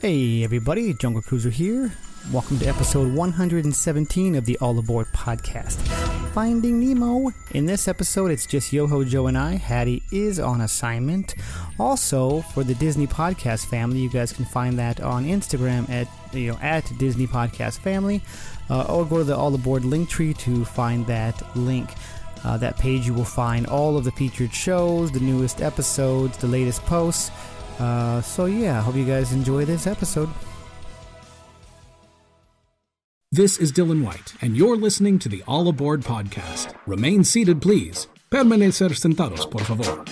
[0.00, 1.92] Hey everybody, Jungle Cruiser here.
[2.32, 5.76] Welcome to episode 117 of the All Aboard podcast.
[6.32, 7.30] Finding Nemo.
[7.50, 9.56] In this episode, it's just Yo Ho Joe and I.
[9.56, 11.34] Hattie is on assignment.
[11.78, 16.52] Also, for the Disney Podcast family, you guys can find that on Instagram at you
[16.52, 18.22] know at Disney Podcast Family,
[18.70, 21.90] uh, or go to the All Aboard Linktree to find that link.
[22.42, 26.46] Uh, that page you will find all of the featured shows, the newest episodes, the
[26.46, 27.30] latest posts.
[27.80, 30.28] Uh, so yeah, hope you guys enjoy this episode.
[33.32, 36.74] This is Dylan White, and you're listening to the All Aboard podcast.
[36.86, 38.08] Remain seated, please.
[38.30, 40.04] Permanecer sentados, por favor.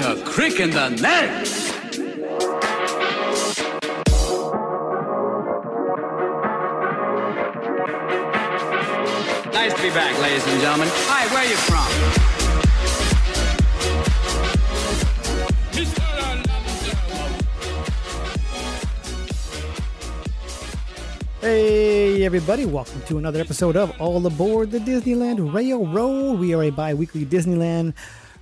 [0.00, 1.30] A crick in the neck.
[9.52, 10.88] Nice to be back, ladies and gentlemen.
[10.90, 12.28] Hi, where are you from?
[21.40, 26.38] Hey everybody, welcome to another episode of All Aboard the Disneyland Railroad.
[26.38, 27.94] We are a bi-weekly Disneyland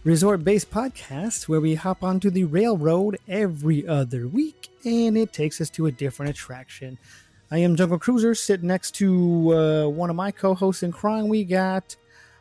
[0.06, 5.68] resort-based podcast where we hop onto the railroad every other week and it takes us
[5.68, 6.96] to a different attraction.
[7.50, 11.26] I am Jungle Cruiser, sitting next to uh, one of my co-hosts in crime.
[11.26, 11.96] We got,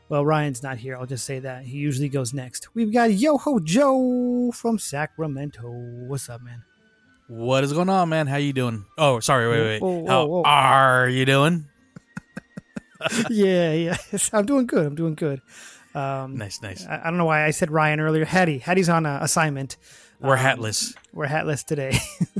[0.09, 0.95] well, Ryan's not here.
[0.95, 2.75] I'll just say that he usually goes next.
[2.75, 5.67] We've got Yo Ho Joe from Sacramento.
[5.67, 6.61] What's up, man?
[7.27, 8.27] What is going on, man?
[8.27, 8.85] How you doing?
[8.95, 9.81] Oh, sorry, wait, wait.
[9.81, 10.43] Whoa, whoa, How whoa.
[10.43, 11.65] are you doing?
[13.31, 13.97] yeah, yeah.
[14.33, 14.85] I'm doing good.
[14.85, 15.41] I'm doing good.
[15.95, 16.85] Um, Nice, nice.
[16.85, 18.25] I, I don't know why I said Ryan earlier.
[18.25, 19.77] Hattie, Hattie's on a assignment.
[20.19, 20.93] We're Um, hatless.
[21.13, 21.97] We're hatless today.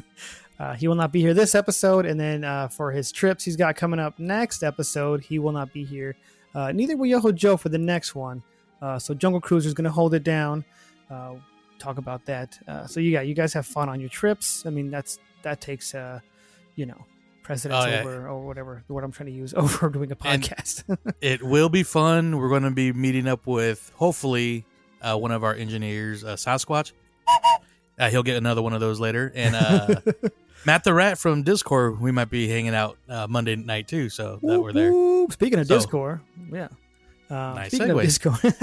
[0.60, 3.56] uh, he will not be here this episode, and then uh, for his trips he's
[3.56, 6.16] got coming up next episode, he will not be here.
[6.54, 8.44] Uh, neither will Yo Ho Joe for the next one.
[8.82, 10.64] Uh, so Jungle Cruiser is going to hold it down.
[11.10, 11.36] Uh,
[11.80, 12.58] talk about that.
[12.68, 14.66] Uh, so you got you guys have fun on your trips.
[14.66, 16.20] I mean that's that takes uh,
[16.76, 17.06] you know
[17.46, 18.00] precedence Oh, yeah.
[18.02, 20.84] over or whatever the word I'm trying to use over doing a podcast.
[21.22, 22.38] It will be fun.
[22.38, 24.66] We're going to be meeting up with hopefully
[25.02, 26.92] uh, one of our engineers, uh, Sasquatch.
[27.98, 30.02] Uh, he'll get another one of those later, and uh,
[30.66, 32.02] Matt the Rat from Discord.
[32.02, 34.92] We might be hanging out uh, Monday night too, so that we're there.
[35.32, 36.20] Speaking of So- Discord,
[36.52, 36.68] yeah.
[37.30, 38.02] Um, Nice speaking of.
[38.02, 38.54] Discord,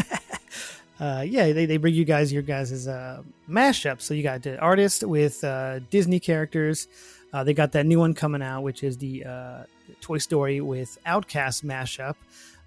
[1.01, 4.03] uh, yeah, they, they bring you guys your guys' uh, mashup.
[4.03, 6.87] So you got the artist with uh, Disney characters.
[7.33, 9.63] Uh, they got that new one coming out, which is the uh,
[10.01, 12.15] Toy Story with OutKast mashup.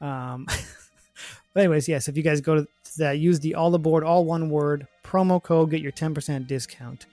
[0.00, 0.46] Um,
[1.54, 2.68] but anyways, yes, if you guys go to
[2.98, 7.06] that, use the all aboard, all one word promo code, get your 10% discount.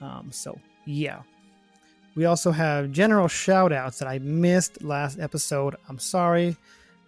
[0.00, 1.22] Um, so yeah.
[2.14, 5.76] We also have general shout outs that I missed last episode.
[5.88, 6.56] I'm sorry.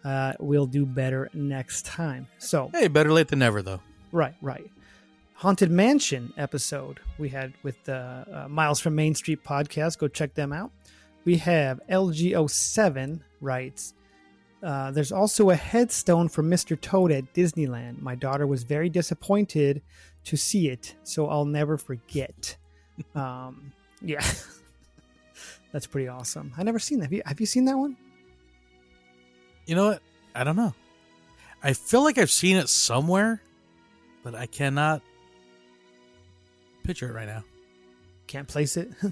[0.04, 2.26] Uh, we'll do better next time.
[2.38, 3.80] So Hey, better late than never, though.
[4.12, 4.70] Right, right.
[5.34, 9.98] Haunted Mansion episode we had with uh, uh, Miles from Main Street podcast.
[9.98, 10.70] Go check them out.
[11.24, 13.94] We have LGO7 writes.
[14.62, 16.78] Uh, there's also a headstone for Mr.
[16.78, 18.02] Toad at Disneyland.
[18.02, 19.80] My daughter was very disappointed
[20.24, 22.56] to see it, so I'll never forget.
[23.14, 23.72] um,
[24.02, 24.24] yeah,
[25.72, 26.52] that's pretty awesome.
[26.58, 27.06] I never seen that.
[27.06, 27.96] Have you, have you seen that one?
[29.66, 30.02] You know what?
[30.34, 30.74] I don't know.
[31.62, 33.40] I feel like I've seen it somewhere,
[34.22, 35.02] but I cannot
[36.84, 37.44] picture it right now.
[38.26, 38.90] can't place it.
[39.04, 39.10] uh,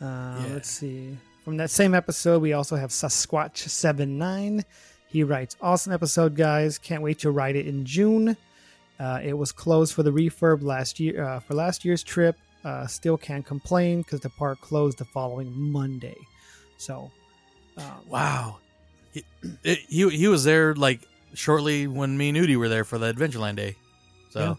[0.00, 0.46] Yeah.
[0.52, 1.16] Let's see.
[1.44, 4.64] From that same episode, we also have Sasquatch79.
[5.08, 6.78] He writes, Awesome episode, guys.
[6.78, 8.36] Can't wait to write it in June.
[9.00, 12.36] Uh, it was closed for the refurb last year uh, for last year's trip.
[12.64, 16.16] Uh, still can't complain because the park closed the following Monday.
[16.76, 17.10] So,
[17.76, 18.58] um, Wow.
[19.42, 21.00] He, it, he he was there like
[21.34, 23.76] shortly when me and Udi were there for the Adventureland day.
[24.30, 24.54] So Yeah.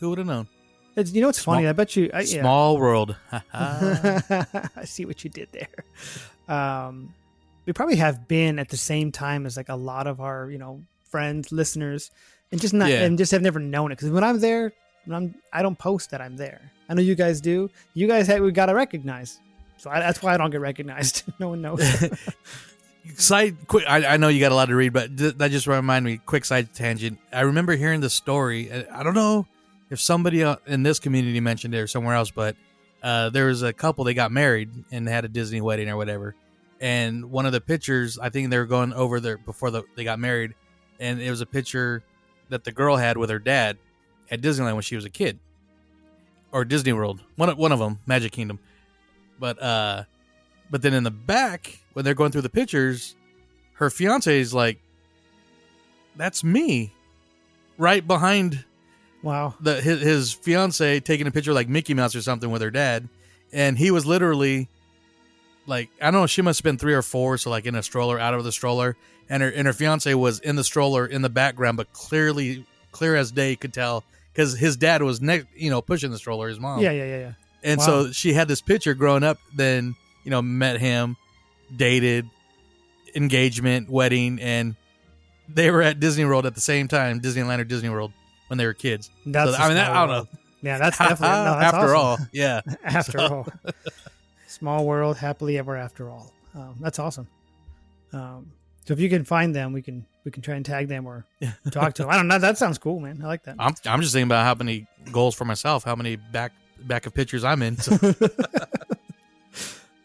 [0.00, 0.48] who would have known?
[0.96, 1.66] It's, you know what's funny?
[1.66, 2.08] I bet you.
[2.14, 2.40] I, yeah.
[2.42, 3.16] Small world.
[3.52, 5.68] I see what you did there.
[6.48, 7.12] Um,
[7.66, 10.58] we probably have been at the same time as like a lot of our, you
[10.58, 12.10] know, friends, listeners,
[12.52, 13.02] and just not Yeah.
[13.02, 13.96] and just have never known it.
[13.96, 14.72] Because when I'm there,
[15.06, 16.60] when I'm I don't post that I'm there.
[16.88, 17.70] I know you guys do.
[17.94, 19.40] You guys have we got to recognize.
[19.78, 21.24] So I, that's why I don't get recognized.
[21.40, 21.80] no one knows.
[23.16, 25.66] Side quick I, I know you got a lot to read but th- that just
[25.66, 27.18] reminded me quick side tangent.
[27.32, 29.46] I remember hearing the story i don't know
[29.90, 32.56] if somebody uh, in this community mentioned it or somewhere else but
[33.02, 36.34] uh, there was a couple they got married and had a disney wedding or whatever.
[36.80, 40.04] And one of the pictures i think they were going over there before the, they
[40.04, 40.54] got married
[40.98, 42.02] and it was a picture
[42.48, 43.76] that the girl had with her dad
[44.30, 45.38] at disneyland when she was a kid.
[46.52, 47.20] Or disney world.
[47.36, 48.58] One of, one of them magic kingdom.
[49.38, 50.04] But uh
[50.70, 53.14] but then in the back, when they're going through the pictures,
[53.74, 54.78] her fiance is like,
[56.16, 56.92] "That's me,"
[57.78, 58.64] right behind
[59.22, 59.54] wow.
[59.60, 63.08] the his, his fiance taking a picture like Mickey Mouse or something with her dad,
[63.52, 64.68] and he was literally
[65.66, 67.82] like, I don't know, she must have been three or four, so like in a
[67.82, 68.96] stroller, out of the stroller,
[69.28, 73.16] and her and her fiance was in the stroller in the background, but clearly, clear
[73.16, 76.58] as day, could tell because his dad was next, you know, pushing the stroller, his
[76.60, 77.32] mom, Yeah, yeah, yeah, yeah.
[77.62, 77.86] and Wow.
[77.86, 79.94] so she had this picture growing up, then,
[80.24, 81.16] you know, met him,
[81.74, 82.28] dated,
[83.14, 84.74] engagement, wedding, and
[85.48, 88.12] they were at Disney World at the same time, Disneyland or Disney World
[88.48, 89.10] when they were kids.
[89.26, 90.38] That's So, I mean, that, I don't know.
[90.62, 92.22] Yeah, that's definitely no, that's after awesome.
[92.22, 92.60] all, yeah.
[92.84, 93.46] after all.
[94.46, 96.32] Small world, happily ever after all.
[96.54, 97.26] Um, that's awesome.
[98.12, 98.52] Um,
[98.86, 101.24] so if you can find them, we can we can try and tag them or
[101.70, 102.10] talk to them.
[102.10, 102.38] I don't know.
[102.38, 103.20] That sounds cool, man.
[103.22, 103.56] I like that.
[103.58, 107.12] I'm I'm just thinking about how many goals for myself, how many back back of
[107.14, 107.76] pictures I'm in.
[107.78, 107.96] So,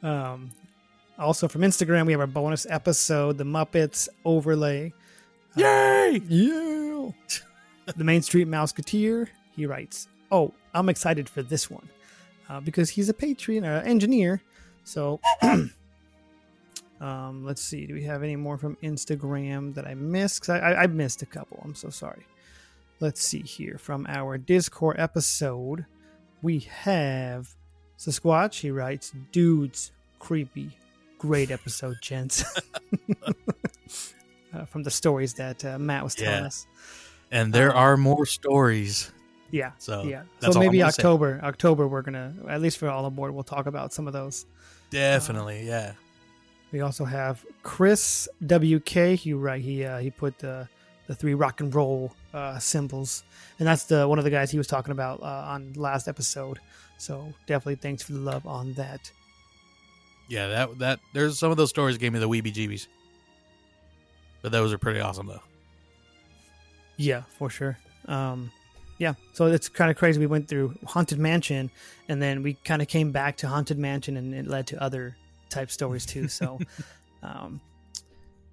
[0.01, 0.51] Um,
[1.19, 4.93] also from Instagram, we have our bonus episode, the Muppets overlay.
[5.55, 6.21] yay!
[6.27, 7.09] Yeah.
[7.95, 11.89] the Main Street Mouseketeer, he writes, Oh, I'm excited for this one
[12.49, 14.41] uh, because he's a Patreon uh, engineer.
[14.83, 15.19] So,
[17.01, 17.85] um, let's see.
[17.85, 20.49] Do we have any more from Instagram that I missed?
[20.49, 21.59] I, I, I missed a couple.
[21.63, 22.25] I'm so sorry.
[22.99, 23.77] Let's see here.
[23.77, 25.85] From our Discord episode,
[26.41, 27.55] we have
[27.97, 28.59] Sasquatch.
[28.59, 30.71] He writes, Dudes, creepy.
[31.19, 32.43] Great episode, gents.
[34.53, 36.47] uh, from the stories that uh, Matt was telling Yeah.
[36.47, 36.65] us.
[37.31, 39.11] And there are more stories.
[39.51, 39.71] Yeah.
[39.77, 40.23] So yeah.
[40.39, 41.01] that's So all maybe gonna say.
[41.01, 41.39] October.
[41.43, 44.45] October, we're gonna at least for all aboard, we'll talk about some of those.
[44.89, 45.93] Definitely, yeah.
[46.71, 49.15] We also have Chris WK.
[49.17, 50.67] He right he uh, he put the
[51.07, 53.23] the three rock and roll uh, symbols,
[53.59, 56.59] and that's the one of the guys he was talking about uh, on last episode.
[56.97, 59.11] So definitely thanks for the love on that.
[60.29, 62.87] Yeah, that that there's some of those stories gave me the weebie jeebies.
[64.41, 65.41] But those are pretty awesome though.
[66.95, 67.77] Yeah, for sure.
[68.07, 68.51] Um,
[68.99, 70.19] yeah, so it's kind of crazy.
[70.19, 71.71] We went through Haunted Mansion,
[72.09, 75.15] and then we kind of came back to Haunted Mansion, and it led to other
[75.49, 76.27] type stories too.
[76.27, 76.59] So,
[77.23, 77.61] um,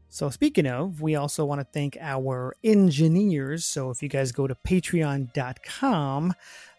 [0.08, 3.64] so speaking of, we also want to thank our engineers.
[3.64, 6.34] So if you guys go to patreon.com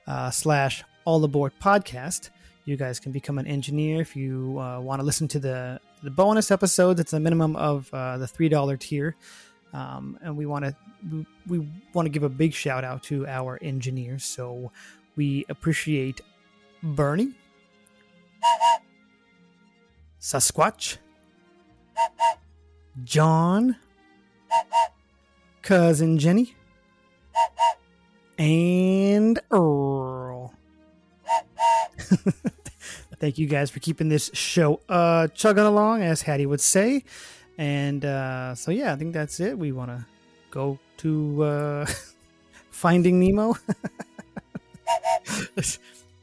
[0.08, 2.30] uh, slash all aboard podcast,
[2.68, 4.02] you guys can become an engineer.
[4.02, 7.90] If you uh, want to listen to the, the bonus episodes, it's a minimum of
[7.94, 9.16] uh, the $3 tier.
[9.72, 10.76] Um, and we want to
[11.10, 14.26] we, we want to give a big shout out to our engineers.
[14.26, 14.72] So
[15.16, 16.20] we appreciate
[16.84, 17.34] Bernie,
[20.20, 20.98] Sasquatch,
[23.04, 23.78] John,
[25.62, 26.56] cousin Jenny,
[28.38, 30.54] and Earl.
[33.20, 37.04] Thank you guys for keeping this show uh, chugging along, as Hattie would say.
[37.58, 39.58] And uh, so, yeah, I think that's it.
[39.58, 40.06] We want to
[40.52, 41.86] go to uh,
[42.70, 43.56] Finding Nemo.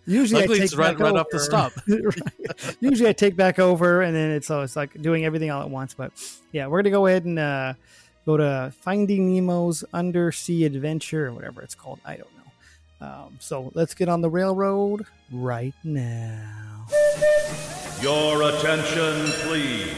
[0.06, 1.44] Usually, Luckily, I take it's right- back right off the over.
[1.44, 1.72] stop.
[1.88, 2.76] Right.
[2.80, 5.94] Usually, I take back over, and then it's always like doing everything all at once.
[5.94, 6.12] But
[6.52, 7.72] yeah, we're gonna go ahead and uh,
[8.26, 12.00] go to Finding Nemo's Undersea Adventure or whatever it's called.
[12.04, 12.43] I don't know.
[13.04, 16.86] Um, so let's get on the railroad right now.
[18.00, 19.92] Your attention, please.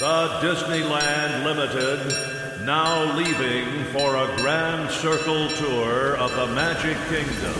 [0.00, 7.54] The Disneyland Limited now leaving for a grand circle tour of the Magic Kingdom.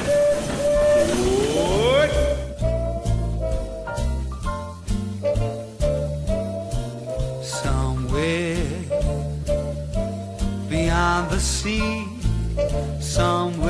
[1.54, 2.10] What?
[7.44, 8.56] Somewhere
[10.68, 12.08] beyond the sea,
[13.00, 13.69] somewhere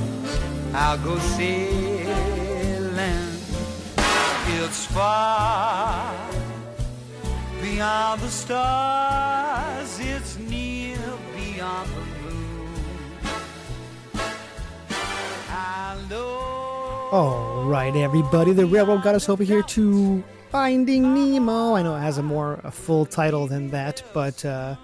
[0.73, 2.07] I'll go sailing.
[4.47, 6.15] It's far
[7.61, 10.97] beyond the stars, it's near
[11.35, 12.31] beyond the moon.
[17.11, 18.53] All right, everybody.
[18.53, 21.75] The railroad got us over here to Finding Nemo.
[21.75, 24.77] I know it has a more a full title than that, but uh,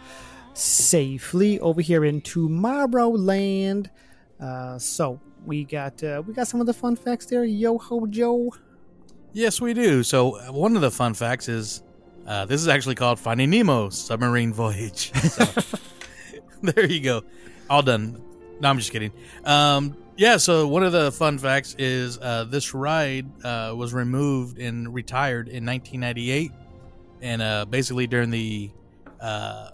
[0.54, 3.90] safely over here in Tomorrowland.
[4.42, 7.44] Uh, so we got uh, we got some of the fun facts there.
[7.44, 8.54] Yo ho Joe.
[9.34, 10.04] Yes, we do.
[10.04, 11.84] So uh, one of the fun facts is
[12.26, 15.12] uh, this is actually called Finding Nemo Submarine Voyage.
[15.30, 15.46] So,
[16.64, 17.24] there you go.
[17.70, 18.22] All done.
[18.60, 19.12] No, I'm just kidding.
[19.46, 24.58] Um, yeah, so one of the fun facts is uh, this ride uh, was removed
[24.58, 26.52] and retired in 1998.
[27.22, 28.72] And uh, basically during the
[29.22, 29.70] uh,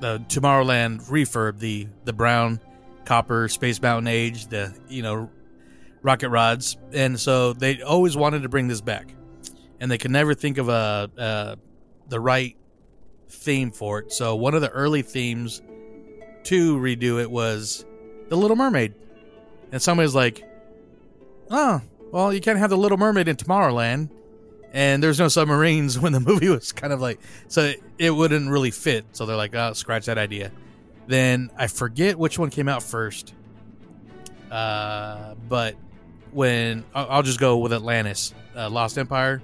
[0.00, 2.60] the Tomorrowland refurb, the the brown,
[3.04, 5.30] copper, Space Mountain age, the you know
[6.02, 9.14] rocket rods, and so they always wanted to bring this back,
[9.80, 11.58] and they could never think of a
[12.08, 12.56] the right
[13.28, 14.12] theme for it.
[14.12, 15.62] So one of the early themes
[16.44, 17.84] to redo it was
[18.28, 18.94] the Little Mermaid,
[19.72, 20.44] and somebody's like,
[21.50, 21.80] "Oh,
[22.12, 24.10] well, you can't have the Little Mermaid in Tomorrowland."
[24.72, 28.50] And there's no submarines when the movie was kind of like, so it, it wouldn't
[28.50, 29.06] really fit.
[29.12, 30.50] So they're like, oh, scratch that idea.
[31.06, 33.34] Then I forget which one came out first.
[34.50, 35.76] Uh, but
[36.32, 39.42] when I'll just go with Atlantis, uh, Lost Empire,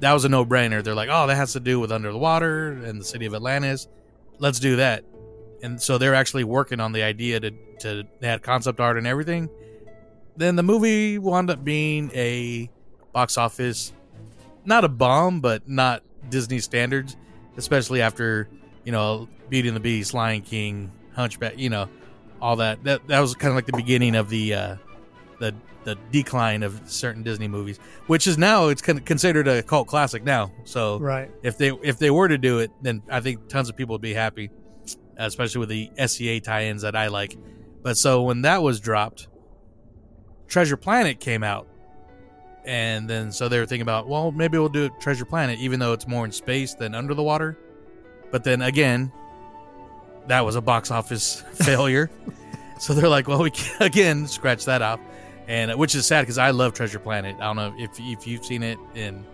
[0.00, 0.82] that was a no brainer.
[0.82, 3.34] They're like, oh, that has to do with under the water and the city of
[3.34, 3.88] Atlantis.
[4.38, 5.04] Let's do that.
[5.62, 9.48] And so they're actually working on the idea to, to had concept art and everything.
[10.36, 12.68] Then the movie wound up being a
[13.12, 13.92] box office,
[14.64, 17.16] not a bomb, but not Disney standards,
[17.56, 18.48] especially after,
[18.84, 21.88] you know, Beauty and the Beast, Lion King, Hunchback, you know,
[22.40, 22.82] all that.
[22.84, 24.76] That that was kind of like the beginning of the uh,
[25.38, 30.22] the the decline of certain Disney movies, which is now it's considered a cult classic
[30.24, 30.52] now.
[30.64, 31.30] So Right.
[31.42, 34.00] if they if they were to do it, then I think tons of people would
[34.02, 34.50] be happy,
[35.16, 37.36] especially with the SEA tie-ins that I like.
[37.82, 39.26] But so when that was dropped,
[40.46, 41.66] Treasure Planet came out,
[42.64, 45.92] and then so they were thinking about, well, maybe we'll do Treasure Planet, even though
[45.92, 47.58] it's more in space than under the water.
[48.32, 49.12] But then again,
[50.26, 52.10] that was a box office failure.
[52.80, 54.98] so they're like, well, we can, again scratch that off,
[55.46, 57.36] and uh, which is sad because I love Treasure Planet.
[57.36, 59.24] I don't know if if you've seen it and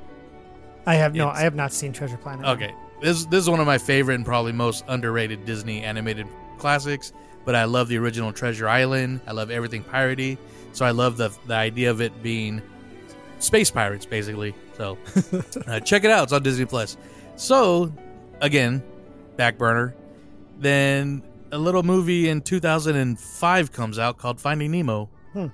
[0.86, 1.28] I have no.
[1.28, 2.44] I have not seen Treasure Planet.
[2.46, 6.26] Okay, this this is one of my favorite and probably most underrated Disney animated
[6.58, 7.12] classics.
[7.44, 9.20] But I love the original Treasure Island.
[9.26, 10.36] I love everything piratey.
[10.72, 12.62] So I love the the idea of it being
[13.38, 14.54] space pirates, basically.
[14.76, 14.98] So
[15.66, 16.24] uh, check it out.
[16.24, 16.96] It's on Disney Plus.
[17.36, 17.92] So
[18.40, 18.82] again,
[19.36, 19.94] back burner.
[20.58, 25.46] Then a little movie in 2005 comes out called Finding Nemo, Hmm.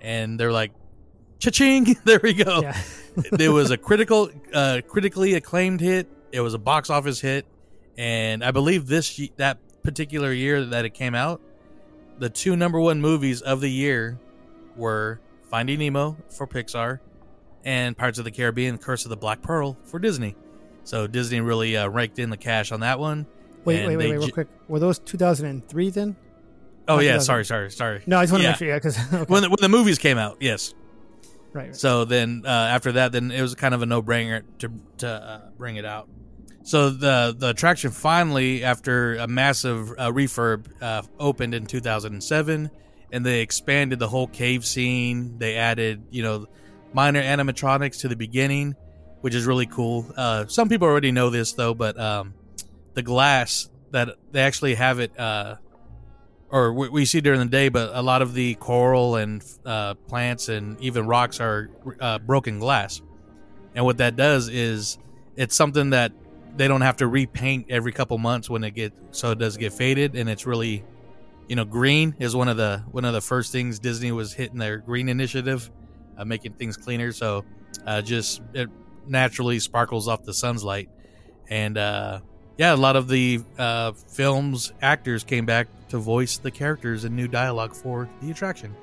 [0.00, 0.72] and they're like,
[1.38, 2.80] "Cha-ching!" there we go Yeah.
[3.32, 6.08] there was a critical, uh, critically acclaimed hit.
[6.30, 7.44] It was a box office hit,
[7.98, 11.40] and I believe this that particular year that it came out,
[12.18, 14.18] the two number one movies of the year
[14.76, 15.20] were
[15.50, 17.00] Finding Nemo for Pixar
[17.64, 20.34] and Pirates of the Caribbean: Curse of the Black Pearl for Disney.
[20.84, 23.26] So Disney really uh, raked in the cash on that one.
[23.64, 24.48] Wait, wait, wait, wait, real ju- quick.
[24.68, 26.16] Were those 2003 then?
[26.88, 28.02] Oh yeah, sorry, sorry, sorry.
[28.06, 28.50] No, I just want to Yeah.
[28.50, 28.68] make sure.
[28.68, 29.24] Yeah, because okay.
[29.32, 30.74] When the, when the movies came out, yes.
[31.52, 31.76] right, right.
[31.76, 35.08] So then uh, after that, then it was kind of a no brainer to to
[35.08, 36.08] uh, bring it out.
[36.64, 42.70] So the the attraction finally, after a massive uh, refurb, uh, opened in 2007,
[43.12, 45.38] and they expanded the whole cave scene.
[45.38, 46.46] They added you know
[46.92, 48.74] minor animatronics to the beginning,
[49.22, 50.06] which is really cool.
[50.16, 52.34] Uh, some people already know this though, but um,
[52.94, 55.18] the glass that they actually have it.
[55.18, 55.56] Uh,
[56.50, 59.94] or we, we see during the day, but a lot of the coral and uh,
[59.94, 63.00] plants and even rocks are uh, broken glass.
[63.74, 64.98] And what that does is
[65.34, 66.12] it's something that
[66.54, 69.72] they don't have to repaint every couple months when it get so it does get
[69.72, 70.84] faded and it's really
[71.48, 74.58] you know green is one of the one of the first things Disney was hitting
[74.58, 75.70] their green initiative,
[76.18, 77.12] uh, making things cleaner.
[77.12, 77.44] So
[77.86, 78.68] uh, just it
[79.06, 80.88] naturally sparkles off the sun's light,
[81.48, 82.20] and uh,
[82.58, 87.14] yeah, a lot of the uh, film's actors came back to voice the characters in
[87.16, 88.74] new dialogue for the attraction.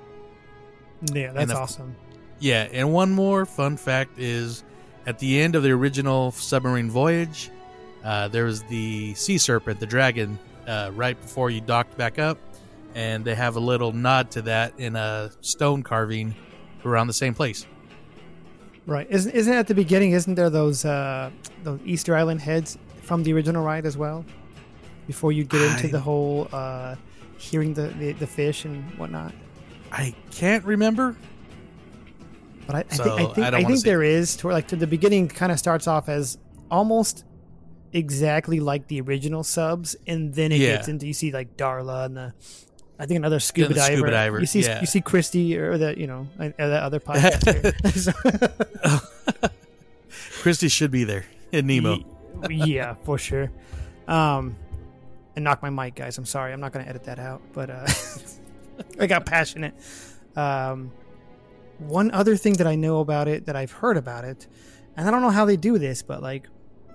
[1.14, 1.96] Yeah, that's the- awesome.
[2.40, 4.64] Yeah, and one more fun fact is
[5.06, 7.50] at the end of the original submarine voyage,
[8.04, 12.38] uh, there was the sea serpent, the dragon, uh, right before you docked back up,
[12.96, 16.34] and they have a little nod to that in a stone carving
[16.86, 17.66] around the same place.
[18.90, 19.08] Right.
[19.10, 20.12] Isn't isn't it at the beginning?
[20.12, 21.30] Isn't there those uh,
[21.64, 24.26] those Easter Island heads from the original ride as well?
[25.08, 26.96] Before you get into I- the whole uh,
[27.38, 29.34] hearing the, the the fish and whatnot.
[29.92, 31.16] I can't remember.
[32.68, 34.68] But I, I So, think I I think don't I, think there is to like
[34.70, 36.38] to the beginning kind of starts off as
[36.70, 37.26] almost
[37.94, 40.76] exactly like the original subs, and then it Yeah.
[40.76, 42.34] gets into you see like Darla and the
[43.00, 43.96] I think another scuba diver.
[43.96, 44.82] scuba diver, You see yeah.
[44.82, 46.54] you see Christy or that you know the
[46.84, 47.74] other podcast.
[50.42, 52.00] Christy should be there in Nemo.
[52.50, 53.52] Yeah, for sure.
[54.08, 54.56] Um,
[55.36, 56.18] and knock my mic, guys.
[56.18, 56.54] I'm sorry.
[56.54, 57.88] I'm not going to edit that out, but uh,
[59.00, 59.74] I got passionate.
[60.36, 60.92] Um,
[61.78, 64.48] one other thing that I know about it, that I've heard about it,
[64.98, 66.48] and I don't know how they do this, but like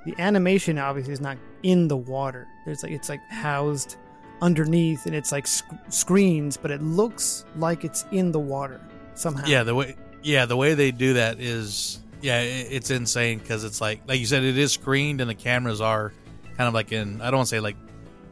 [0.05, 2.47] the animation obviously is not in the water.
[2.67, 3.97] There's like it's like housed
[4.43, 8.81] underneath, and it's like sc- screens, but it looks like it's in the water
[9.15, 9.47] somehow.
[9.47, 13.65] Yeah, the way yeah the way they do that is yeah it, it's insane because
[13.65, 16.13] it's like like you said it is screened and the cameras are
[16.57, 17.77] kind of like in I don't want to say like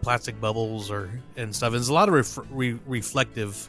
[0.02, 1.73] plastic bubbles or and stuff.
[1.73, 3.68] There's a lot of ref, re, reflective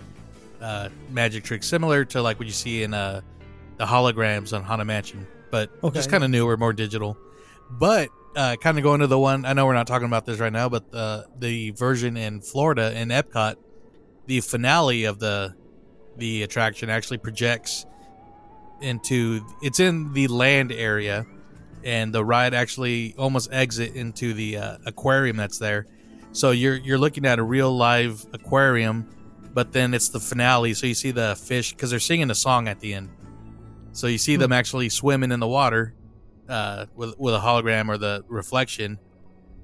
[0.61, 3.21] uh, magic tricks similar to like what you see in uh,
[3.77, 5.93] the holograms on Haunted Mansion, but Okay.
[5.95, 7.17] just kind of newer, more digital.
[7.69, 10.39] But uh, kind of going to the one I know we're not talking about this
[10.39, 13.55] right now, but the the version in Florida in Epcot,
[14.25, 15.55] the finale of the
[16.17, 17.85] the attraction actually projects
[18.81, 21.25] into it's in the land area
[21.83, 25.85] and the ride actually almost exit into the uh, aquarium that's there.
[26.31, 29.09] So you're you're looking at a real live aquarium
[29.53, 32.67] but then it's the finale so you see the fish because they're singing a song
[32.67, 33.09] at the end.
[33.91, 35.93] So you see them actually swimming in the water
[36.49, 38.99] uh, with with a hologram or the reflection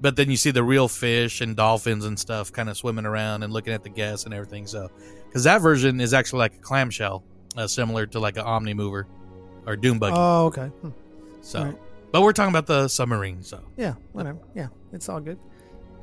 [0.01, 3.43] but then you see the real fish and dolphins and stuff kind of swimming around
[3.43, 4.89] and looking at the guests and everything so
[5.29, 7.23] because that version is actually like a clamshell,
[7.55, 9.05] uh, similar to like an Omnimover
[9.65, 10.15] or Doom Buggy.
[10.17, 10.67] Oh, okay.
[10.67, 10.89] Hmm.
[11.41, 11.77] so, alright.
[12.11, 13.43] but we're talking about the submarine.
[13.43, 14.39] So Yeah, whatever.
[14.55, 15.37] Yeah, it's all good.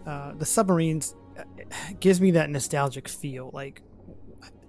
[0.06, 1.42] Uh, the submarines uh,
[1.98, 3.50] gives me that nostalgic feel.
[3.52, 3.82] Like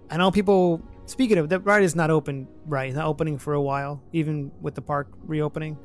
[0.09, 0.81] I know people.
[1.05, 2.87] Speaking of, that, ride is not open, right?
[2.87, 5.77] It's not opening for a while, even with the park reopening.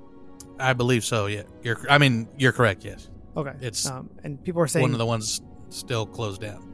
[0.63, 1.27] I believe so.
[1.27, 1.79] Yeah, you're.
[1.91, 2.85] I mean, you're correct.
[2.85, 6.73] Yes, Okay, It's um, and people are saying one of the ones still closed down.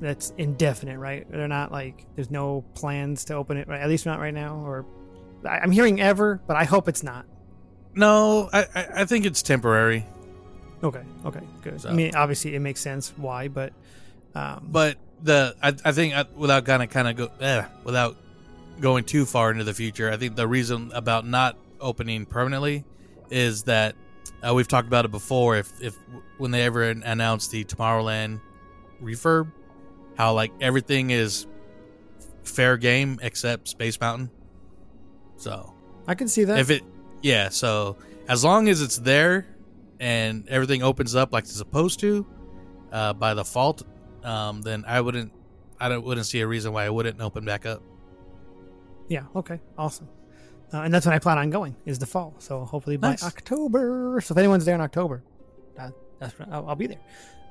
[0.00, 1.30] that's indefinite, right?
[1.30, 3.80] They're not like there's no plans to open it, right?
[3.80, 4.56] At least not right now.
[4.56, 4.86] Or
[5.46, 7.26] I, I'm hearing ever, but I hope it's not.
[7.94, 10.06] No, I I, I think it's temporary.
[10.82, 11.80] Okay, okay, good.
[11.80, 13.72] So- I mean, obviously it makes sense why, but
[14.34, 18.16] um, But the I, I think uh, without kind of kind of go eh, without
[18.80, 22.84] going too far into the future, I think the reason about not opening permanently
[23.30, 23.94] is that
[24.46, 25.56] uh, we've talked about it before.
[25.56, 25.96] If if
[26.38, 28.40] when they ever announce the Tomorrowland
[29.02, 29.50] refurb,
[30.16, 31.46] how like everything is
[32.44, 34.30] fair game except Space Mountain.
[35.36, 35.74] So
[36.06, 36.58] I can see that.
[36.58, 36.82] if it
[37.22, 37.96] yeah so
[38.28, 39.46] as long as it's there
[40.00, 42.26] and everything opens up like it's supposed to
[42.92, 43.82] uh, by the fault
[44.24, 45.32] um, then i wouldn't
[45.80, 47.82] i don't, wouldn't see a reason why it wouldn't open back up
[49.08, 49.24] Yeah.
[49.34, 49.58] Okay.
[49.76, 50.08] Awesome.
[50.72, 52.34] Uh, and that's when I plan on going is the fall.
[52.38, 53.24] So hopefully by Nice.
[53.24, 54.20] October.
[54.22, 55.22] So if anyone's there in October,
[55.76, 57.00] that, that's I'll, I'll be there.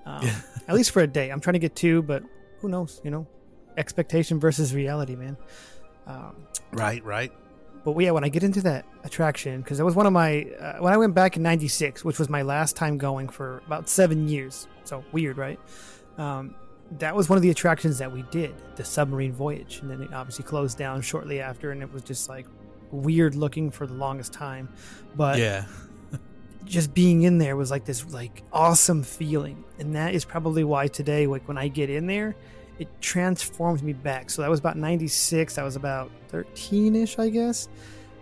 [0.06, 0.28] Um,
[0.68, 1.30] at least for a day.
[1.30, 2.24] I'm trying to get two, but
[2.60, 3.02] who knows?
[3.04, 3.28] You know,
[3.76, 5.38] expectation versus reality, man.
[6.06, 6.36] Um,
[6.72, 7.32] right right
[7.88, 10.80] but yeah, when I get into that attraction, because that was one of my uh,
[10.80, 14.28] when I went back in '96, which was my last time going for about seven
[14.28, 14.68] years.
[14.84, 15.58] So weird, right?
[16.18, 16.54] Um,
[17.00, 20.14] that was one of the attractions that we did, the submarine voyage, and then it
[20.14, 22.46] obviously closed down shortly after, and it was just like
[22.92, 24.70] weird looking for the longest time.
[25.16, 25.66] But yeah.
[26.66, 29.64] just being in there was like this like awesome feeling.
[29.80, 32.36] And that is probably why today like when i get in there
[32.80, 34.30] it transforms me back.
[34.30, 37.68] So that was about 96 i was about 13ish i guess.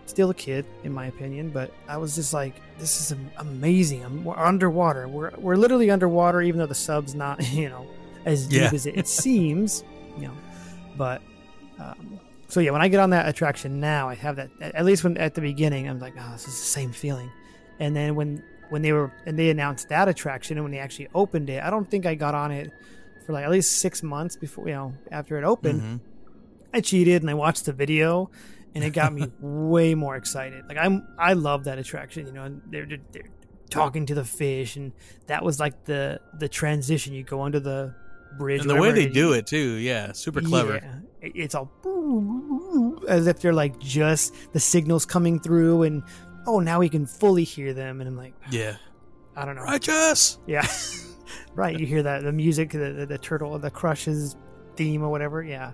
[0.05, 4.03] Still a kid in my opinion but i was just like this is amazing.
[4.03, 5.07] I'm, we're underwater.
[5.07, 7.87] We're, we're literally underwater even though the sub's not you know
[8.25, 8.69] as deep Yeah.
[8.73, 9.83] as it, it seems
[10.17, 10.33] you know.
[10.97, 11.21] But
[11.79, 15.03] um, so yeah when i get on that attraction now i have that at least
[15.03, 17.31] when at the beginning i'm like oh this is the same feeling.
[17.79, 21.07] And then when when they were and they announced that attraction and when they actually
[21.13, 22.71] opened it i don't think i got on it
[23.25, 25.81] for like at least six months before you know after it opened.
[25.81, 25.99] Mhm.
[26.73, 28.29] i cheated and i watched the video
[28.73, 30.65] and it got me way more excited.
[30.67, 33.29] Like i'm i love that attraction you know they're, they're
[33.69, 34.91] talking to the fish and
[35.27, 37.13] that was like the the transition.
[37.13, 37.93] You go under the
[38.37, 40.99] bridge and the way they do it too yeah super clever Yeah.
[41.33, 41.71] It's all
[43.07, 46.03] as if they're like just the signals coming through, and
[46.45, 48.01] oh, now we can fully hear them.
[48.01, 48.77] And I'm like, yeah
[49.35, 49.63] I don't know.
[49.63, 50.67] righteous Yeah,
[51.55, 51.77] right.
[51.77, 54.35] You hear that the music, the, the, the turtle, the Crush's
[54.75, 55.43] theme or whatever.
[55.43, 55.71] Yeah.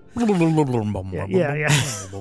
[1.30, 1.72] yeah yeah,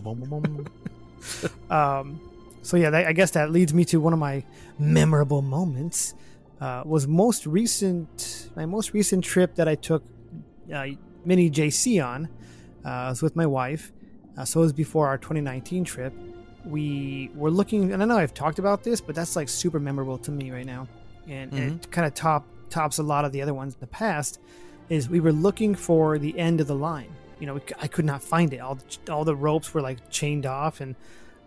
[1.71, 2.21] Um,
[2.63, 4.45] so yeah, that, I guess that leads me to one of my
[4.79, 6.15] memorable moments.
[6.61, 10.03] Uh, was most recent my most recent trip that I took
[10.73, 10.87] uh,
[11.25, 12.29] mini JC on.
[12.85, 13.93] Uh, I was with my wife,
[14.39, 16.13] uh, so it was before our 2019 trip.
[16.65, 20.19] We were looking, and I know I've talked about this, but that's like super memorable
[20.19, 20.89] to me right now,
[21.29, 23.87] and, and it kind of top tops a lot of the other ones in the
[23.87, 24.41] past.
[24.89, 27.15] Is we were looking for the end of the line.
[27.39, 28.59] You know, we I could not find it.
[28.59, 30.97] All the, all the ropes were like chained off, and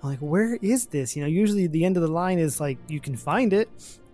[0.01, 1.15] I'm like, where is this?
[1.15, 3.69] You know, usually the end of the line is like you can find it,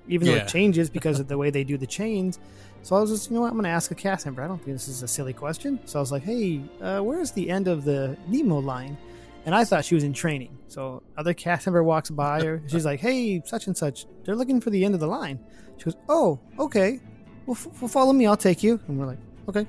[0.08, 2.40] even though it changes because of the way they do the chains.
[2.82, 4.42] So I was just, you know what, I'm going to ask a cast member.
[4.42, 5.80] I don't think this is a silly question.
[5.86, 8.98] So I was like, hey, uh, where's the end of the Nemo line?
[9.46, 10.58] And I thought she was in training.
[10.68, 12.62] So other cast member walks by her.
[12.68, 15.40] She's like, hey, such and such, they're looking for the end of the line.
[15.78, 17.00] She goes, oh, okay.
[17.46, 18.28] Well, f- well follow me.
[18.28, 18.80] I'll take you.
[18.88, 19.68] And we're like, okay.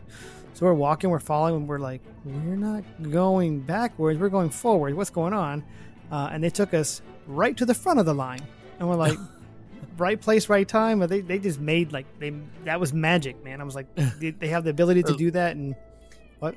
[0.55, 4.19] So we're walking, we're following, and we're like, we're not going backwards.
[4.19, 4.95] We're going forward.
[4.95, 5.65] What's going on?
[6.11, 8.41] Uh, and they took us right to the front of the line.
[8.79, 9.19] And we're like,
[10.01, 10.99] right place, right time.
[10.99, 12.33] But they, they just made like they
[12.65, 13.61] that was magic, man.
[13.61, 13.87] I was like,
[14.21, 15.55] they, they have the ability to do that.
[15.57, 15.75] And
[16.41, 16.55] what?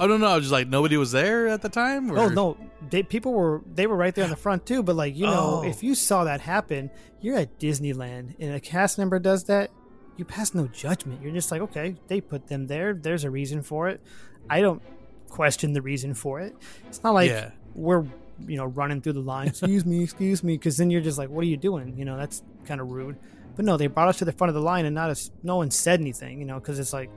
[0.00, 0.28] I don't know.
[0.28, 2.12] I was just like nobody was there at the time.
[2.12, 2.18] Or?
[2.18, 2.56] Oh no,
[2.90, 4.82] they, people were they were right there in the front too.
[4.82, 5.68] But like you know, Oh.
[5.68, 9.70] if you saw that happen, you're at Disneyland and a cast member does that,
[10.16, 11.20] you pass no judgment.
[11.22, 12.94] You're just like, okay, they put them there.
[12.94, 14.00] There's a reason for it.
[14.48, 14.80] I don't
[15.28, 16.54] question the reason for it.
[16.86, 17.50] It's not like Yeah.
[17.74, 18.04] we're
[18.46, 19.48] you know running through the line.
[19.48, 21.98] Excuse me, excuse me, because then you're just like, what are you doing?
[21.98, 23.16] You know, that's kind of rude.
[23.56, 25.56] But no, they brought us to the front of the line and not as no
[25.56, 26.38] one said anything.
[26.38, 27.10] You know, because it's like.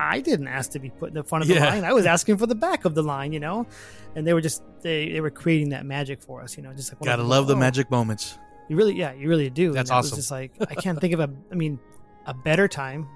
[0.00, 1.70] I didn't ask to be put in the front of the Yeah.
[1.70, 1.82] line.
[1.82, 3.66] I was asking for the back of the line, you know,
[4.14, 6.92] and they were just they, they were creating that magic for us, you know, just
[6.92, 8.38] like Gotta love the oh, magic moments.
[8.68, 9.72] You really, yeah, you really do.
[9.72, 10.16] That's was awesome.
[10.16, 11.80] just like I can't think of a, I mean,
[12.26, 13.08] a better time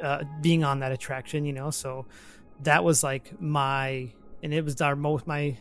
[0.00, 1.72] uh, being on that attraction, you know.
[1.72, 2.06] So
[2.62, 5.56] that was like my, and it was our most my.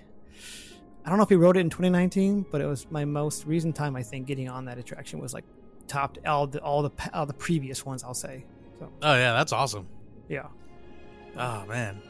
[1.05, 3.75] I don't know if we wrote it in 2019, but it was my most recent
[3.75, 3.95] time.
[3.95, 5.45] I think getting on that attraction was like
[5.87, 8.03] topped all the all the all the previous ones.
[8.03, 8.45] I'll say.
[8.79, 9.87] So Oh yeah, that's awesome.
[10.29, 10.47] yeah.
[11.35, 12.01] Oh man,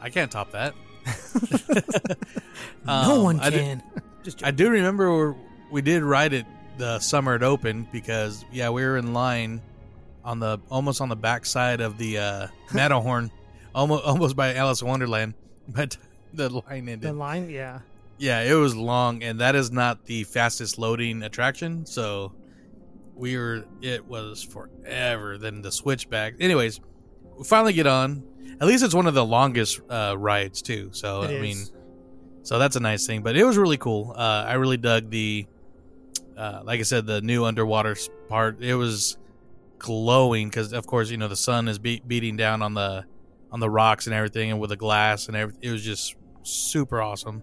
[0.00, 0.74] I can't top that.
[2.86, 3.82] no Um, one I can.
[4.22, 5.36] Just I do remember
[5.70, 6.46] we did ride it
[6.78, 9.60] the summer it opened because yeah, we were in line
[10.24, 13.30] on the almost on the back side of the uh, Matterhorn,
[13.74, 15.34] almost almost by Alice in Wonderland,
[15.68, 15.96] but
[16.32, 17.02] the line ended.
[17.02, 17.80] the line, yeah.
[18.16, 21.84] Yeah, it was long, and that is not the fastest loading attraction.
[21.84, 22.32] So
[23.16, 25.38] we were, it was forever.
[25.38, 26.34] Then the switchback.
[26.40, 26.80] Anyways,
[27.38, 28.22] we finally get on.
[28.60, 30.90] At least it's one of the longest uh, rides too.
[30.92, 31.42] So It I is.
[31.42, 31.66] mean,
[32.42, 33.22] so that's a nice thing.
[33.22, 34.12] But it was really cool.
[34.16, 35.46] Uh, I really dug the,
[36.36, 37.96] uh, like I said, the new underwater
[38.28, 38.62] part.
[38.62, 39.16] It was
[39.78, 43.04] glowing because, of course, you know the sun is be- beating down on the
[43.50, 45.62] on the rocks and everything, and with the glass and everything.
[45.62, 47.42] It was just super awesome.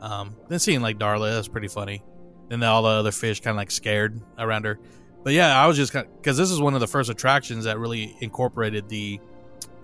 [0.00, 2.02] Um, then seeing like Darla, that's pretty funny.
[2.48, 4.78] Then all the other fish kind of like scared around her.
[5.24, 7.78] But yeah, I was just kind because this is one of the first attractions that
[7.78, 9.20] really incorporated the,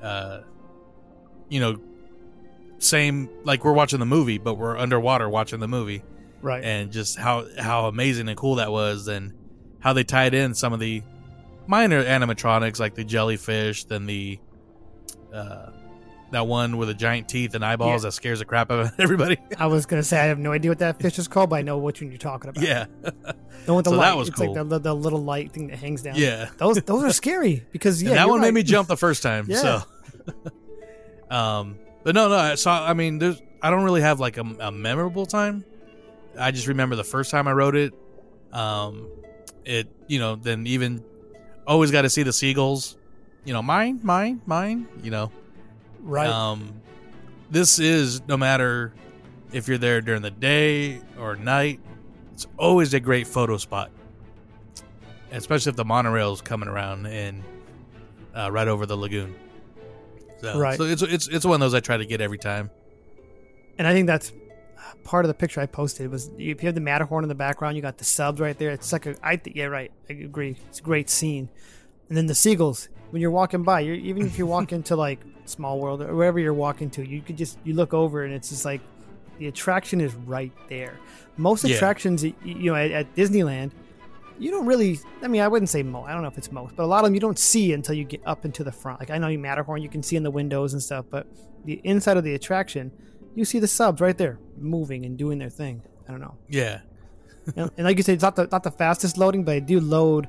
[0.02, 0.40] uh,
[1.48, 1.78] you know,
[2.78, 6.02] same like we're watching the movie, but we're underwater watching the movie,
[6.42, 6.62] Right.
[6.64, 9.32] and just how how amazing and cool that was, and
[9.80, 11.02] how they tied in some of the
[11.68, 14.38] minor animatronics like the jellyfish, then the,
[15.32, 15.70] uh,
[16.30, 18.08] that one with the giant teeth and eyeballs Yeah.
[18.08, 19.38] that scares the crap out of everybody.
[19.58, 21.62] I was gonna say I have no idea what that fish is called, but I
[21.62, 22.62] know which one you're talking about.
[22.62, 23.12] yeah, the
[23.66, 24.04] one with the So light.
[24.06, 24.54] that was it's cool.
[24.54, 26.16] like the, the little light thing that hangs down.
[26.16, 26.50] yeah.
[26.58, 29.46] those those are scary because yeah, And that one made me jump the first time.
[29.48, 29.56] Yeah.
[29.60, 29.82] So,
[31.30, 32.54] um, but no, no.
[32.54, 35.64] So I mean, there's I don't really have like a, a memorable time.
[36.38, 37.92] I just remember the first time I wrote it.
[38.52, 39.08] Um,
[39.64, 41.04] it you know then even
[41.66, 42.96] always got to see the seagulls.
[43.44, 44.88] You know, mine, mine, mine.
[45.02, 45.32] You know,
[46.08, 46.28] Right.
[46.28, 46.80] um,
[47.50, 48.92] this is no matter
[49.52, 51.80] if you're there during the day or night,
[52.32, 53.90] it's always a great photo spot.
[55.30, 57.44] Especially if the monorail's coming around and
[58.34, 59.34] uh, right over the lagoon.
[60.40, 60.78] So, Right.
[60.78, 62.70] so it's it's it's one of those I try to get every time.
[63.78, 64.32] and I think that's
[65.04, 67.76] part of the picture I posted was if you have the Matterhorn in the background,
[67.76, 68.70] you got the subs right there.
[68.70, 70.56] It's like a I think yeah right I agree.
[70.68, 71.48] It's a great scene,
[72.08, 73.80] and then the seagulls when you're walking by.
[73.80, 77.20] You're even if you walk into like Small World or wherever you're walking to, you
[77.22, 78.80] could just you look over and it's just like
[79.38, 80.98] the attraction is right there.
[81.36, 81.76] Most Yeah.
[81.76, 83.70] attractions, you know, at, at Disneyland,
[84.38, 85.00] you don't really.
[85.22, 86.08] I mean, I wouldn't say most.
[86.08, 87.94] I don't know if it's most, but a lot of them you don't see until
[87.94, 89.00] you get up into the front.
[89.00, 91.26] Like I know you Matterhorn, you can see in the windows and stuff, but
[91.64, 92.90] the inside of the attraction,
[93.34, 95.82] you see the subs right there moving and doing their thing.
[96.08, 96.36] I don't know.
[96.48, 96.80] Yeah,
[97.56, 99.80] and, and like you said, it's not the not the fastest loading, but I do
[99.80, 100.28] load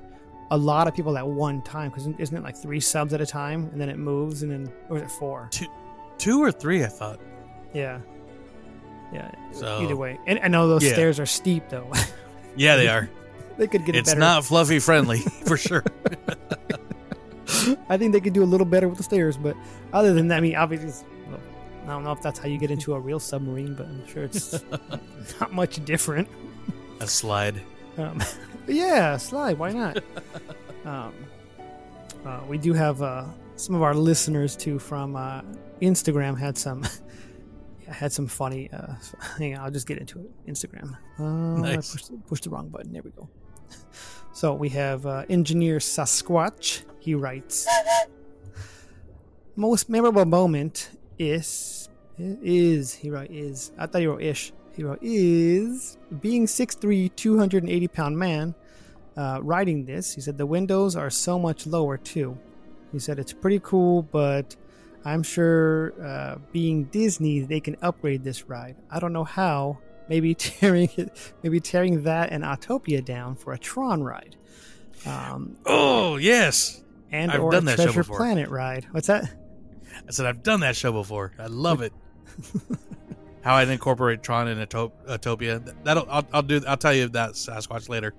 [0.52, 3.26] a lot of people at one time because isn't it like three subs at a
[3.26, 5.48] time and then it moves and then or is it four?
[5.52, 5.68] two,
[6.18, 7.20] two or three, I thought.
[7.74, 8.00] Yeah,
[9.14, 9.32] yeah.
[9.52, 10.94] So Either way, and I know those Yeah.
[10.94, 11.92] stairs are steep though.
[12.56, 13.08] Yeah, they are.
[13.58, 15.84] They could get it It's not fluffy friendly for sure.
[17.90, 19.56] I think they could do a little better with the stairs, but
[19.94, 21.40] other than that, I mean, obviously, well,
[21.84, 24.24] I don't know if that's how you get into a real submarine, but I'm sure
[24.24, 24.62] it's
[25.40, 26.28] not much different.
[27.00, 27.62] A slide.
[27.98, 28.22] Um,
[28.70, 29.58] but yeah, slide.
[29.58, 29.98] Why not?
[30.86, 31.12] um,
[32.24, 35.42] uh, we do have uh, some of our listeners too from uh,
[35.82, 36.86] Instagram had some
[37.88, 38.70] had some funny.
[38.72, 38.94] Uh,
[39.40, 40.48] hang on, I'll just get into it.
[40.48, 40.96] Instagram.
[41.18, 41.24] Uh,
[41.60, 41.74] Nice.
[41.74, 42.94] I pushed, pushed the wrong button.
[42.94, 43.28] There we go.
[44.34, 46.84] So we have uh, engineer Sasquatch.
[47.00, 47.68] He writes,
[49.56, 54.54] most memorable moment is is he wrote is I thought he wrote ish.
[54.80, 58.56] He wrote is being 6'3", 280 pound man
[59.20, 60.14] uh, riding this.
[60.16, 62.38] He said the windows are so much lower too.
[62.94, 64.56] He said it's pretty cool, but
[65.04, 68.78] I'm sure uh, being Disney they can upgrade this ride.
[68.90, 69.80] I don't know how.
[70.08, 74.36] Maybe tearing it, maybe tearing that and Autopia down for a Tron ride.
[75.06, 78.18] Um, Oh yes, and I've or done a that show Treasure before.
[78.18, 78.88] Planet ride.
[78.92, 79.30] What's that?
[80.08, 81.34] I said I've done that show before.
[81.38, 81.94] I love it.
[83.42, 85.74] How I'd incorporate Tron and Atop- Autopia.
[85.84, 86.62] That'll I'll, I'll do.
[86.68, 88.14] I'll tell you that Sasquatch later.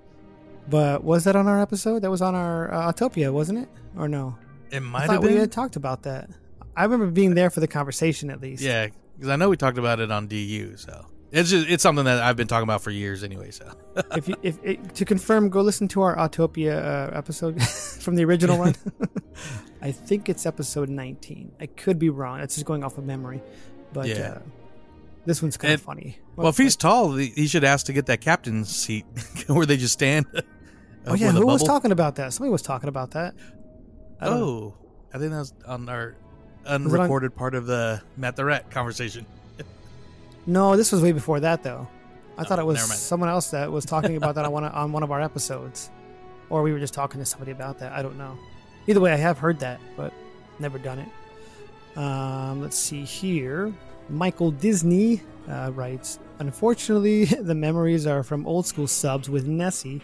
[0.70, 2.02] But was that on our episode?
[2.02, 3.68] That was on our uh, Autopia, wasn't it?
[3.96, 4.37] Or no?
[4.70, 5.35] It I might thought have been.
[5.35, 6.30] we had talked about that.
[6.76, 8.62] I remember being there for the conversation at least.
[8.62, 10.76] Yeah, because I know we talked about it on DU.
[10.76, 13.50] So it's just it's something that I've been talking about for years anyway.
[13.50, 13.70] So
[14.16, 16.78] if you if it, to confirm, go listen to our Autopia
[17.12, 17.61] uh, episode
[18.00, 18.74] from the original one.
[19.83, 21.52] I think it's episode 19.
[21.61, 22.40] I could be wrong.
[22.40, 23.42] It's just going off of memory,
[23.92, 24.35] but Yeah.
[24.37, 24.38] uh,
[25.26, 26.18] this one's kind of funny.
[26.37, 29.04] well, if he's tall, he he should ask to get that captain's seat
[29.48, 30.26] where they just stand.
[31.06, 32.32] Oh yeah, who was talking about that?
[32.32, 33.34] Somebody was talking about that.
[34.20, 34.44] I don't know.
[34.44, 34.74] Oh,
[35.14, 36.16] I think that was on our
[36.66, 39.26] unrecorded part of the Matt the Rat conversation.
[40.46, 41.86] No, this was way before that though.
[42.38, 45.02] I thought it was someone else that was talking about that on one on one
[45.02, 45.90] of our episodes,
[46.48, 47.92] or we were just talking to somebody about that.
[47.92, 48.38] I don't know.
[48.86, 50.12] Either way, I have heard that, but
[50.58, 51.98] never done it.
[51.98, 53.72] Um, let's see here.
[54.08, 60.00] Michael Disney uh, writes, "Unfortunately, the memories are from old school subs with Nessie,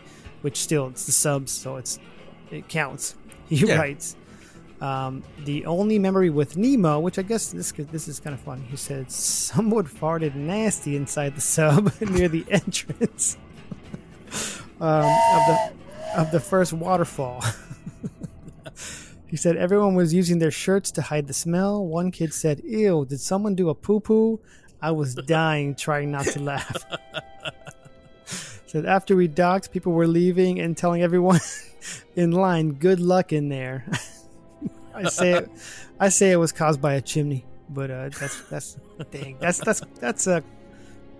[0.46, 1.98] which still it's the subs, so it's
[2.50, 3.14] it counts."
[3.48, 3.78] He Yeah.
[3.78, 4.16] writes,
[4.80, 8.64] um, "The only memory with Nemo, which I guess this this is kind of funny."
[8.74, 11.82] He said, "Someone farted nasty inside the sub
[12.16, 13.36] near the entrance
[14.80, 15.58] um, of the
[16.20, 17.42] of the first waterfall."
[19.28, 21.84] He said everyone was using their shirts to hide the smell.
[21.84, 24.38] One kid said, Ew, did someone do a poo poo?
[24.80, 26.76] I was dying trying not to laugh.
[28.76, 31.40] Said after we docked, people were leaving and telling everyone
[32.16, 33.84] in line, good luck in there.
[34.94, 35.50] I say it,
[36.00, 38.76] I say it was caused by a chimney, but uh, that's that's
[39.10, 40.42] dang that's that's that's a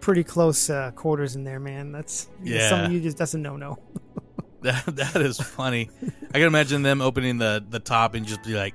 [0.00, 1.92] pretty close uh, quarters in there, man.
[1.92, 2.68] That's Yeah.
[2.70, 3.78] some you just that's a no no.
[4.62, 5.90] That that is funny.
[6.30, 8.74] I can imagine them opening the the top and just be like,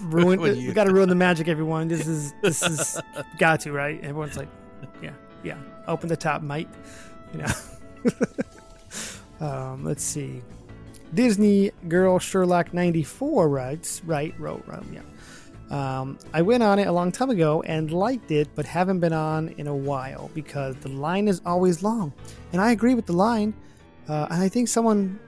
[0.00, 3.00] ruin we you- got to ruin the magic everyone this is this is
[3.38, 4.48] got to right everyone's like
[5.02, 5.56] yeah yeah
[5.86, 6.68] open the top mate
[7.34, 8.12] you know
[9.46, 10.40] um let's see
[11.12, 15.02] disney girl sherlock 94 writes right wrote wrote yeah
[15.70, 19.14] um, I went on it a long time ago and liked it, but haven't been
[19.14, 22.12] on in a while because the line is always long.
[22.52, 23.54] And I agree with the line.
[24.06, 25.18] Uh, and I think someone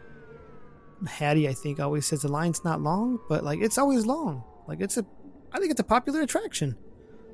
[1.07, 4.45] Hattie, I think, always says the line's not long, but like it's always long.
[4.69, 5.07] Like it's a,
[5.53, 6.77] I think it's a popular attraction.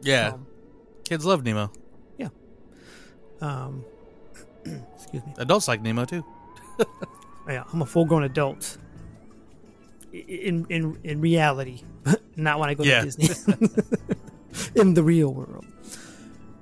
[0.03, 0.47] "Yeah, Um,
[1.05, 1.71] kids love Nemo.
[2.19, 2.29] Yeah.
[3.41, 3.85] Um,
[4.97, 5.33] excuse me.
[5.39, 6.25] Adults like Nemo too."
[7.49, 8.79] Yeah, I'm a full-grown adult.
[10.13, 11.83] In in in reality,
[12.37, 13.01] not when I go Yeah.
[13.01, 13.67] to Disney.
[14.77, 15.65] in the real world,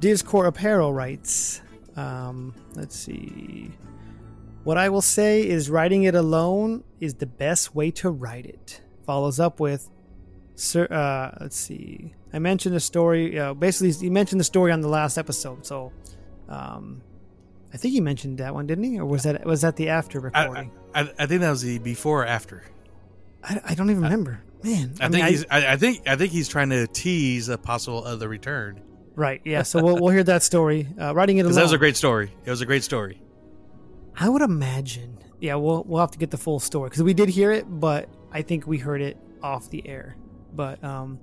[0.00, 1.60] Discord Apparel writes.
[1.96, 3.72] Um, let's see.
[4.64, 8.80] What I will say is writing it alone is the best way to write it.
[9.04, 9.90] Follows up with,
[10.54, 12.14] Sir, uh, let's see.
[12.32, 13.38] I mentioned the story.
[13.38, 15.66] Uh, basically, he mentioned the story on the last episode.
[15.66, 15.92] So,
[16.48, 17.02] um,
[17.72, 18.98] I think he mentioned that one, didn't he?
[18.98, 20.72] Or was that was that the after recording?
[20.94, 22.64] I, I think that was the before or after.
[23.42, 24.42] I, I, don't even remember.
[24.62, 25.44] Man, I, mean, think he's.
[25.50, 26.06] I, I think.
[26.06, 28.82] I think he's trying to tease a possible other return
[29.20, 29.40] right.
[29.44, 29.62] Yeah.
[29.62, 30.88] So we'll we'll hear that story.
[31.00, 31.50] Uh, riding it alone.
[31.50, 32.32] because that was a great story.
[32.44, 33.22] It was a great story.
[34.16, 35.18] I would imagine.
[35.40, 38.08] Yeah, we'll we'll have to get the full story because we did hear it, but
[38.32, 40.16] I think we heard it off the air.
[40.52, 41.20] But um,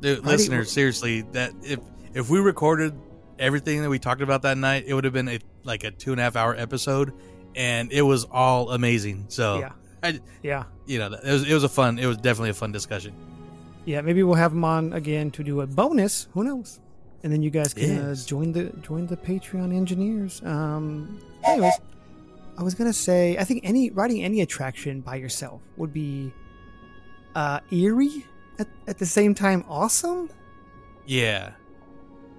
[0.00, 1.80] Dude, listeners, seriously, that if
[2.14, 2.94] if we recorded
[3.38, 6.12] everything that we talked about that night, it would have been a, like a two
[6.12, 7.12] and a half hour episode,
[7.54, 9.26] and it was all amazing.
[9.28, 9.72] So, Yeah.
[10.02, 11.98] I, yeah, you know, it was it was a fun.
[11.98, 13.12] It was definitely a fun discussion.
[13.86, 16.28] yeah, maybe we'll have him on again to do a bonus.
[16.34, 16.80] Who knows?
[17.22, 18.24] and then you guys can Yes.
[18.24, 20.40] uh, join the join the Patreon engineers.
[20.44, 21.72] Um, anyways,
[22.56, 26.32] I was gonna say I think any riding any attraction by yourself would be
[27.34, 28.24] uh, eerie
[28.60, 30.30] at, at the same time awesome.
[31.06, 31.52] Yeah,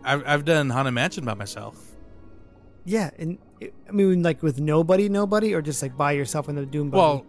[0.07, 1.95] I've I've done Haunted Mansion by myself.
[2.85, 6.65] Yeah, and I mean like with nobody, nobody, or just like by yourself in the
[6.65, 6.91] Doom.
[6.91, 7.25] Well,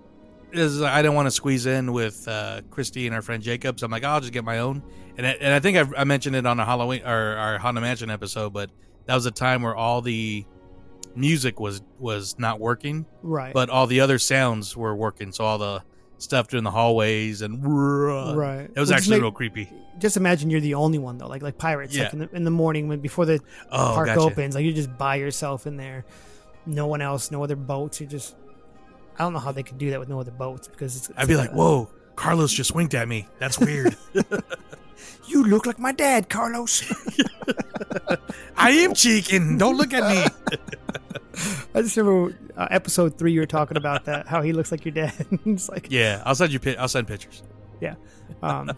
[0.53, 3.87] is I didn't want to squeeze in with uh, Christy and our friend Jacob, so
[3.87, 4.83] I'm like, I'll just get my own.
[5.17, 7.83] And I, and I think I've, I mentioned it on a Halloween or our Haunted
[7.83, 8.71] Mansion episode, but
[9.07, 10.47] that was a time where all the
[11.17, 15.33] music was was not working, right, but all the other sounds were working.
[15.33, 15.83] So all the
[16.19, 17.65] stuff in the hallways and
[18.37, 18.71] right.
[18.75, 19.73] It was actually make- real creepy.
[19.99, 22.13] Just imagine you're the only one though, like like pirates, like Yeah.
[22.13, 23.41] in the, in the morning when before the
[23.73, 24.21] Oh, park gotcha.
[24.21, 26.05] opens, like you're just by yourself in there,
[26.67, 28.01] no one else, no other boats.
[28.01, 28.37] You're just,
[29.19, 31.11] I don't know how they could do that with no other boats because it's.
[31.17, 33.27] I'd be it's like, whoa, Carlos just winked at me.
[33.39, 33.97] That's weird.
[35.27, 36.83] you look like my dad, Carlos.
[38.57, 39.59] I am cheeking.
[39.59, 40.25] Don't look at me.
[41.75, 44.85] I just remember uh, episode three you were talking about that how he looks like
[44.85, 45.15] your dad.
[45.47, 46.59] it's like Yeah, I'll send you.
[46.59, 47.43] pi- I'll send pictures.
[47.81, 47.95] yeah.
[48.43, 48.73] Um,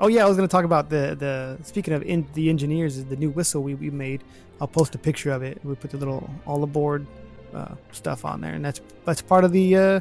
[0.00, 2.96] oh yeah, I was going to talk about the the speaking of in, the engineers,
[2.98, 4.22] is the new whistle we, we made.
[4.60, 5.58] I'll post a picture of it.
[5.64, 7.06] We put the little all aboard
[7.54, 10.00] uh, stuff on there, and that's that's part of the uh,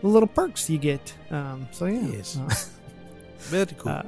[0.00, 1.14] the little perks you get.
[1.30, 2.36] Um, so yeah, Yes.
[2.36, 2.52] Uh,
[3.50, 3.92] Very cool.
[3.92, 4.02] uh,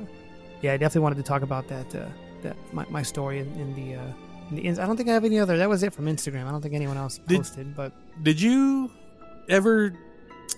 [0.62, 2.07] yeah, I definitely wanted to talk about that uh,
[2.43, 3.97] that my, my story in, in the.
[3.97, 4.12] Uh,
[4.51, 5.57] in the I don't think I have any other.
[5.57, 6.47] That was it from Instagram.
[6.47, 8.90] I don't think anyone else Did- posted, but Did you
[9.49, 9.95] ever?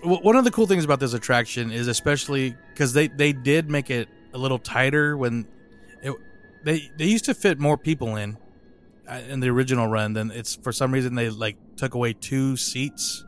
[0.03, 3.71] w- One of the cool things about this attraction is especially because they they did
[3.71, 5.47] make it a little tighter when
[6.03, 6.13] it
[6.65, 8.37] they they used to fit more people in
[9.09, 10.13] uh, in the original run.
[10.15, 13.25] Then it's for some reason they like took away two seats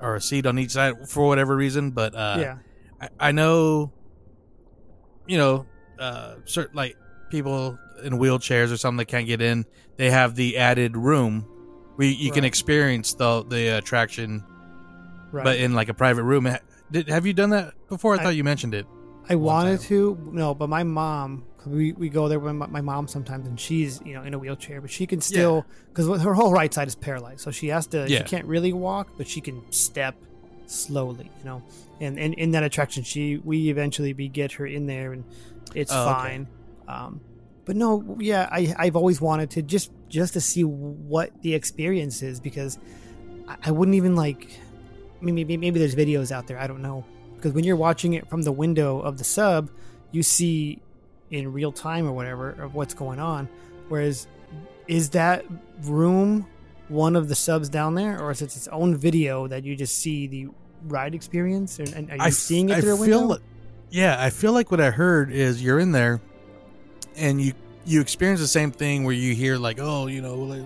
[0.00, 1.90] or a seat on each side for whatever reason.
[1.90, 2.58] But uh, yeah,
[3.00, 3.92] I, I know,
[5.26, 5.66] you know,
[5.98, 6.96] uh, certain like
[7.30, 9.64] people in wheelchairs or something that can't get in.
[9.96, 11.42] They have the added room
[11.96, 14.44] where you, you can experience the the attraction,
[15.32, 15.44] right.
[15.44, 16.48] but in like a private room.
[16.90, 18.14] Did, have you done that before?
[18.14, 18.86] I, I- thought you mentioned it.
[19.28, 19.88] I wanted time.
[19.88, 23.58] to, no, but my mom, we, we go there with my, my mom sometimes, and
[23.58, 26.88] she's you know in a wheelchair, but she can still because her whole right side
[26.88, 28.06] is paralyzed, so she has to.
[28.08, 28.18] Yeah.
[28.18, 30.14] She can't really walk, but she can step
[30.66, 31.62] slowly, you know.
[32.00, 35.24] And and in that attraction, she we eventually we get her in there, and
[35.74, 36.12] it's Oh, okay.
[36.12, 36.48] fine.
[36.88, 37.20] Um,
[37.64, 42.22] but no, yeah, I I've always wanted to just just to see what the experience
[42.22, 42.78] is because
[43.48, 44.48] I, I wouldn't even like.
[45.20, 46.58] I mean, maybe maybe there's videos out there.
[46.58, 47.04] I don't know
[47.36, 49.70] because when you're watching it from the window of the sub,
[50.12, 50.80] you see
[51.30, 53.48] in real time or whatever of what's going on.
[53.88, 54.26] Whereas,
[54.88, 55.44] is that
[55.82, 56.46] room
[56.88, 59.96] one of the subs down there, or is it its own video that you just
[59.96, 60.48] see the
[60.86, 61.78] ride experience?
[61.78, 63.20] And, and are you I seeing it I through a window?
[63.20, 63.40] like-
[63.90, 66.20] yeah, I feel like what I heard is you're in there,
[67.16, 67.52] and you
[67.86, 70.62] you experience the same thing where you hear like, oh, you know, like,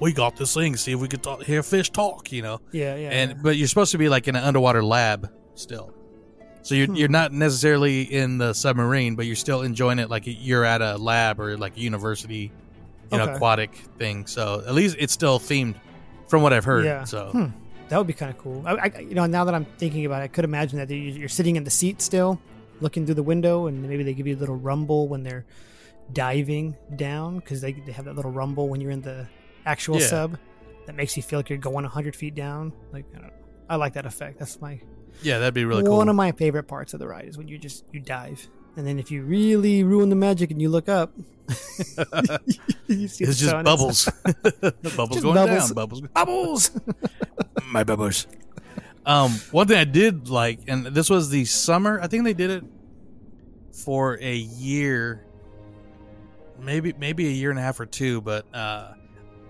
[0.00, 0.76] we got this thing.
[0.76, 2.32] See if we could talk, hear fish talk.
[2.32, 3.10] You know, yeah, yeah.
[3.10, 3.36] and yeah.
[3.42, 5.92] but you're supposed to be like in an underwater lab still.
[6.62, 6.94] So you're Hmm.
[6.96, 10.96] you're not necessarily in the submarine, but you're still enjoying it like you're at a
[10.96, 12.50] lab or like a university,
[13.12, 13.34] you know, Okay.
[13.34, 14.26] aquatic thing.
[14.26, 15.76] So at least it's still themed,
[16.28, 16.84] from what I've heard.
[16.84, 17.04] Yeah.
[17.04, 17.46] So Hmm.
[17.90, 18.62] That would be kind of cool.
[18.66, 20.96] I, I, you know, now that I'm thinking about it, I could imagine that you-
[20.96, 22.40] you're sitting in the seat still,
[22.80, 25.44] looking through the window, and maybe they give you a little rumble when they're
[26.12, 29.26] diving down because they, they have that little rumble when you're in the
[29.66, 30.06] actual Yeah.
[30.06, 30.38] sub
[30.86, 32.72] that makes you feel like you're going 100 feet down.
[32.92, 33.32] Like, I, don't know.
[33.68, 34.38] I like that effect.
[34.38, 34.80] That's my
[35.22, 35.96] yeah, that'd be really one cool.
[35.98, 38.86] One of my favorite parts of the ride is when you just you dive, and
[38.86, 41.12] then if you really ruin the magic and you look up,
[42.86, 43.64] you see it's just sun.
[43.64, 44.08] bubbles.
[44.62, 45.68] bubbles Just going bubbles.
[45.68, 45.74] down.
[45.74, 46.00] Bubbles.
[46.00, 46.70] bubbles.
[47.66, 48.26] My bubbles.
[49.06, 52.00] Um, one thing I did like, and this was the summer.
[52.00, 52.64] I think they did it
[53.84, 55.26] for a year,
[56.58, 58.22] maybe maybe a year and a half or two.
[58.22, 58.94] But uh,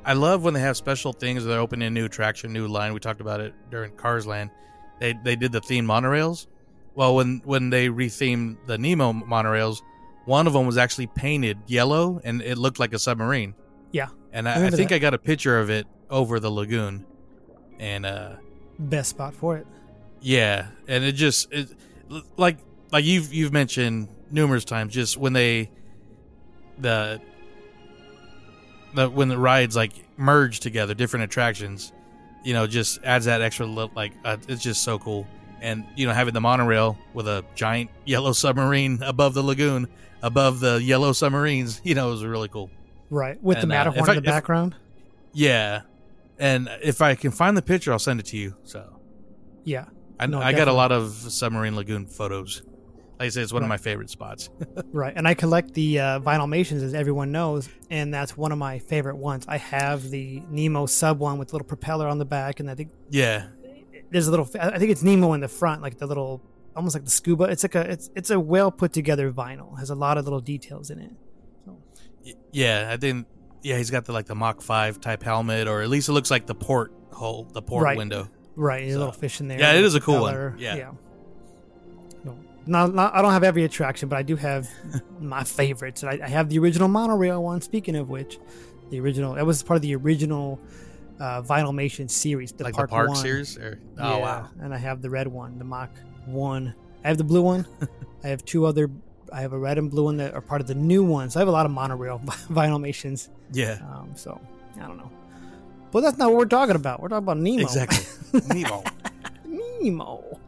[0.05, 1.45] I love when they have special things.
[1.45, 2.93] They're opening a new attraction, new line.
[2.93, 4.51] We talked about it during Cars Land.
[4.99, 6.49] They they did the theme monorails.
[6.95, 9.81] Well, when when they rethemed the Nemo monorails,
[10.27, 13.55] one of them was actually painted yellow, and it looked like a submarine.
[13.93, 14.09] Yeah.
[14.33, 14.97] and I I, I think that.
[14.97, 17.05] I got a picture of it over the lagoon,
[17.79, 18.37] and uh,
[18.79, 19.67] Best spot for it.
[20.21, 21.69] yeah, and it just it
[22.37, 22.59] like
[22.93, 25.71] like you've you've mentioned numerous times, just when they
[26.79, 27.21] the
[28.95, 31.93] the when the rides like merge together, different attractions,
[32.45, 35.27] you know, just adds that extra li- like uh, it's just so cool.
[35.61, 39.89] And you know, having the monorail with a giant yellow submarine above the lagoon,
[40.23, 42.71] above the yellow submarines, you know, it was really cool.
[43.11, 43.43] Right.
[43.43, 44.75] With the And, uh, Matterhorn if I- in the if- background.
[45.33, 45.83] Yeah,
[46.39, 48.55] and if I can find the picture, I'll send it to you.
[48.65, 49.01] So
[49.65, 49.87] Yeah.
[50.21, 52.63] I, No, I got a lot of submarine lagoon photos.
[53.19, 54.49] Like I said, it's one of my favorite spots.
[54.93, 58.79] Right, and I collect the uh, Vinylmations, as everyone knows, and that's one of my
[58.79, 59.45] favorite ones.
[59.49, 62.77] I have the Nemo sub one with a little propeller on the back, and I
[62.77, 63.47] think yeah,
[64.15, 64.49] there's a little.
[64.59, 66.41] I think it's Nemo in the front, like the little,
[66.75, 67.45] almost like the scuba.
[67.45, 69.79] It's like a, it's it's a well put together vinyl.
[69.79, 71.11] Has a lot of little details in it.
[72.25, 72.89] Y- yeah.
[72.93, 73.27] I think
[73.63, 76.31] yeah, he's got the like the Mach Five type helmet, or at least it looks
[76.31, 77.97] like the port hole, the port Right.
[77.99, 78.29] window.
[78.57, 79.59] Right, a little fish in there.
[79.59, 80.33] Yeah, it is a cool one.
[80.33, 80.55] propeller.
[80.59, 80.93] Yeah.
[82.25, 84.69] No, not, not, I don't have every attraction, but I do have
[85.21, 86.03] my favorites.
[86.05, 87.61] And I, I have the original monorail one.
[87.61, 88.39] Speaking of which,
[88.91, 90.61] the original that was part of the original
[91.21, 93.17] uh, Vinylmation series, the like Park the park one.
[93.17, 93.57] series.
[93.59, 95.91] Or, oh Yeah, wow, And I have the red one, the Mach
[96.27, 96.75] one.
[97.05, 97.67] I have the blue one.
[98.25, 98.91] I have two other.
[99.33, 101.29] I have a red and blue one that are part of the new one.
[101.31, 103.29] So I have a lot of monorail Vinylmations.
[103.53, 104.41] yeah, Um, so
[104.81, 105.11] I don't know,
[105.91, 107.01] but that's not what we're talking about.
[107.01, 107.63] We're talking about Nemo.
[107.63, 108.05] exactly.
[108.55, 108.83] Nemo.
[109.47, 110.41] Nemo.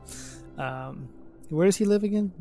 [0.59, 1.09] Um,
[1.51, 2.33] where does he live again?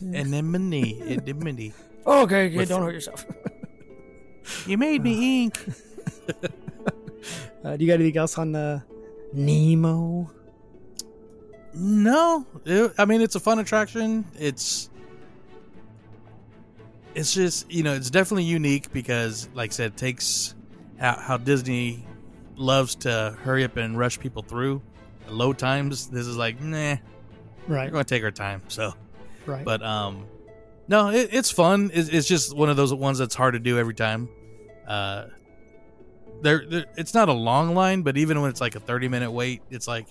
[0.00, 1.72] Anemone, anemone.
[2.06, 3.24] Okay, okay, don't hurt yourself.
[4.66, 5.58] You made me ink.
[7.64, 8.82] Uh, do you got anything else on the
[9.32, 10.28] Nemo?
[11.74, 14.24] No, It- I mean it's a fun attraction.
[14.36, 14.90] It's
[17.14, 20.54] it's just you know it's definitely unique because like I said, it takes
[20.98, 22.04] how, how Disney
[22.56, 24.82] loves to hurry up and rush people through
[25.28, 26.08] low times.
[26.08, 26.96] This is like nah,
[27.68, 27.92] right?
[27.92, 28.62] we're to take our time.
[28.68, 28.92] So,
[29.46, 29.64] right.
[29.64, 30.26] but um,
[30.88, 31.90] no, it, it's fun.
[31.94, 34.28] It's, it's just one of those ones that's hard to do every time.
[34.86, 35.26] Uh,
[36.42, 39.62] there, it's not a long line, but even when it's like a thirty minute wait,
[39.70, 40.06] it's like,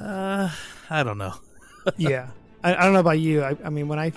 [0.00, 0.50] uh,
[0.90, 1.34] I don't know.
[1.96, 2.28] yeah,
[2.62, 3.42] I, I don't know about you.
[3.42, 4.12] I, I mean, when I,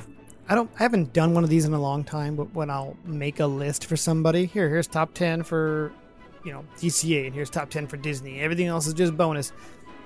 [0.48, 2.36] I don't, I haven't done one of these in a long time.
[2.36, 5.92] But when I'll make a list for somebody, here, here's top ten for,
[6.44, 8.40] you know, DCA, and here's top ten for Disney.
[8.40, 9.52] Everything else is just bonus.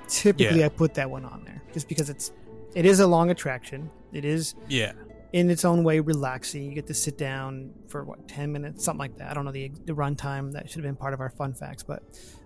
[0.07, 0.65] Typically, Yeah.
[0.65, 2.31] I put that one on there just because it's,
[2.75, 3.89] it is a long attraction.
[4.11, 4.91] It is Yeah,
[5.33, 6.63] in its own way relaxing.
[6.63, 9.31] You get to sit down for what ten minutes, something like that.
[9.31, 10.53] I don't know the the runtime.
[10.53, 12.03] That should have been part of our fun facts, but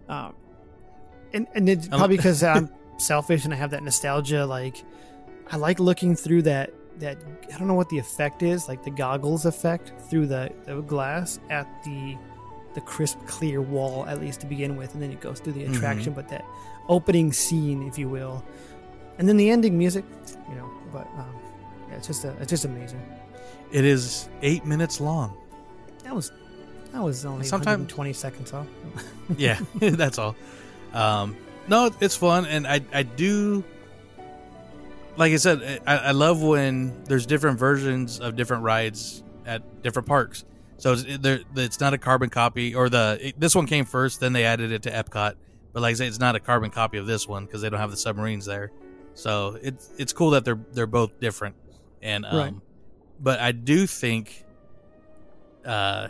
[0.10, 0.34] um,
[1.34, 4.46] and and it's probably because I'm selfish and I have that nostalgia.
[4.46, 4.84] Like
[5.52, 7.18] I like looking through that that
[7.54, 11.40] I don't know what the effect is, like the goggles effect through the, the glass
[11.50, 12.18] at the
[12.74, 15.66] the crisp clear wall at least to begin with, and then it goes through the
[15.66, 16.14] attraction.
[16.14, 16.46] But that
[16.88, 18.46] opening scene, if you will,
[19.18, 20.06] and then the ending music,
[20.48, 20.70] you know.
[20.92, 21.36] But um,
[21.98, 23.02] it's just a, it's just amazing.
[23.72, 25.36] it is eight minutes long.
[26.04, 26.32] That was
[26.94, 28.68] that was only Sometime- 120 seconds off.
[29.38, 30.36] yeah, that's all.
[30.94, 31.36] Um,
[31.68, 33.64] no, it's fun, and I I do.
[35.18, 40.08] Like I said, I, I love when there's different versions of different rides at different
[40.08, 40.46] parks.
[40.78, 44.32] So it's, it's not a carbon copy, or the it, this one came first, then
[44.34, 45.34] they added it to Epcot.
[45.74, 47.80] But like I say, it's not a carbon copy of this one because they don't
[47.80, 48.72] have the submarines there.
[49.16, 51.56] So it's it's cool that they're they're both different,
[52.02, 52.54] and um, Right.
[53.20, 54.44] but I do think,
[55.66, 56.08] uh,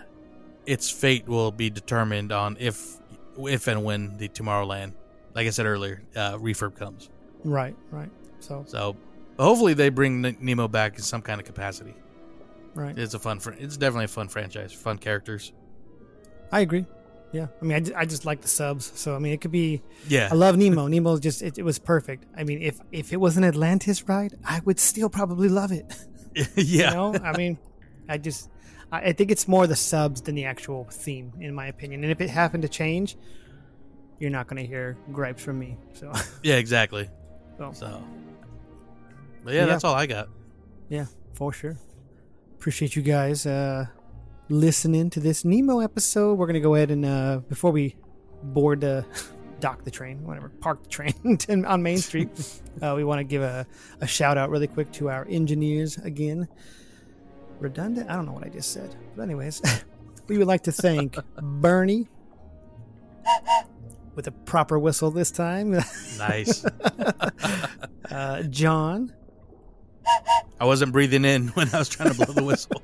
[0.65, 2.97] its fate will be determined on if
[3.39, 4.93] if and when the Tomorrowland,
[5.33, 7.09] like I said earlier, uh, refurb comes.
[7.43, 8.09] right, right.
[8.39, 8.95] So So
[9.39, 11.95] hopefully they bring N- Nemo back in some kind of capacity.
[12.73, 13.39] right, It's a fun.
[13.39, 14.73] Fr- it's definitely a fun franchise.
[14.73, 15.53] Fun characters.
[16.51, 16.85] I agree.
[17.34, 18.91] Yeah, I mean, I, ju- I just like the subs.
[18.95, 19.82] So I mean, it could be.
[20.07, 20.30] Yeah.
[20.32, 20.88] I love Nemo.
[20.88, 22.25] Nemo's just it, it was perfect.
[22.38, 25.86] I mean, if if it was an Atlantis ride, I would still probably love it.
[26.55, 26.89] yeah.
[26.89, 27.57] You know, I mean,
[28.07, 28.49] I just
[28.91, 32.03] I, I think it's more the subs than the actual theme, in my opinion.
[32.03, 33.17] And if it happened to change,
[34.19, 35.78] you're not going to hear gripes from me.
[35.93, 36.11] So,
[36.43, 36.55] Yeah.
[36.55, 37.09] Exactly.
[37.57, 38.03] so So.
[39.43, 39.65] But yeah, Yeah.
[39.67, 40.30] that's all I got.
[40.89, 41.78] Yeah, for sure.
[42.55, 43.86] Appreciate you guys uh,
[44.49, 46.37] listening to this Nemo episode.
[46.37, 47.95] We're gonna go ahead and uh, before we
[48.43, 49.05] board the
[49.59, 51.13] dock the train, whatever, park the train
[51.65, 52.29] on Main Street,
[52.81, 53.65] uh, we want to give a,
[54.01, 56.47] a shout out really quick to our engineers again.
[57.59, 58.09] Redundant?
[58.09, 59.61] I don't know what I just said, but anyways,
[60.27, 62.07] we would like to thank Bernie
[64.13, 65.71] with a proper whistle this time.
[66.19, 66.63] Nice.
[68.11, 69.11] uh, John,
[70.59, 72.81] I wasn't breathing in when I was trying to blow the whistle.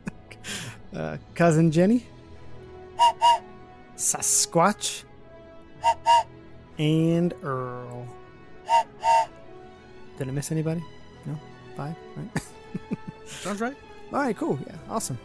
[0.95, 2.05] Uh, cousin Jenny,
[3.95, 5.03] Sasquatch,
[6.77, 8.07] and Earl.
[10.17, 10.83] Did I miss anybody?
[11.25, 11.39] No,
[11.75, 11.95] five.
[12.15, 12.43] Right.
[13.25, 13.75] Sounds right.
[14.11, 14.59] All right, cool.
[14.67, 15.17] Yeah, awesome.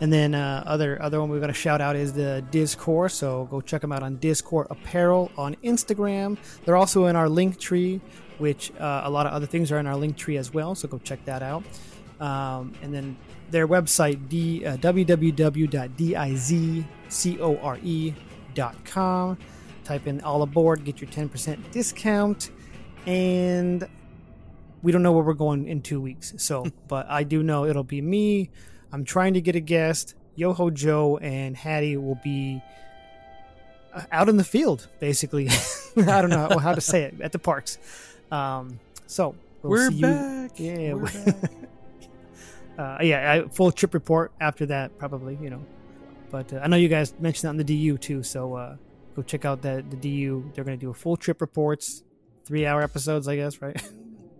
[0.00, 3.12] And then uh, other other one we're gonna shout out is the Discord.
[3.12, 6.36] So go check them out on Discord Apparel on Instagram.
[6.64, 8.00] They're also in our Linktree,
[8.36, 10.74] which uh, a lot of other things are in our Linktree as well.
[10.74, 11.64] So go check that out.
[12.20, 13.16] Um, and then
[13.50, 14.76] their website d uh,
[18.16, 19.38] www.dizcore.com.
[19.84, 22.50] Type in all aboard, get your ten percent discount,
[23.06, 23.86] and
[24.82, 26.34] we don't know where we're going in two weeks.
[26.38, 28.50] So, but I do know it'll be me.
[28.92, 30.14] I'm trying to get a guest.
[30.34, 32.60] Yo Ho Joe and Hattie will be
[33.94, 35.48] uh, out in the field, basically.
[35.96, 37.78] I don't know how to say it at the parks.
[38.32, 40.50] Um, so we'll We're see you- back.
[40.58, 41.65] Yeah, We're we-
[42.78, 43.32] uh, yeah.
[43.44, 45.38] I, full trip report after that, probably.
[45.40, 45.66] You know,
[46.30, 48.22] but uh, I know you guys mentioned that on the DU too.
[48.22, 48.76] So uh,
[49.14, 50.50] go check out that the DU.
[50.54, 52.02] They're going to do a full trip reports,
[52.44, 53.80] three hour episodes, I guess, right?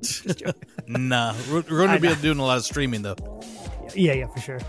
[0.89, 2.14] Nah, we're, we're going to be know.
[2.16, 3.16] doing a lot of streaming though.
[3.95, 4.61] yeah, yeah, for sure.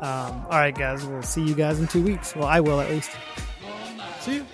[0.00, 1.04] Um, all right, guys.
[1.04, 2.36] We'll see you guys in two weeks.
[2.36, 3.10] Well, I will at least.
[4.20, 4.46] See you.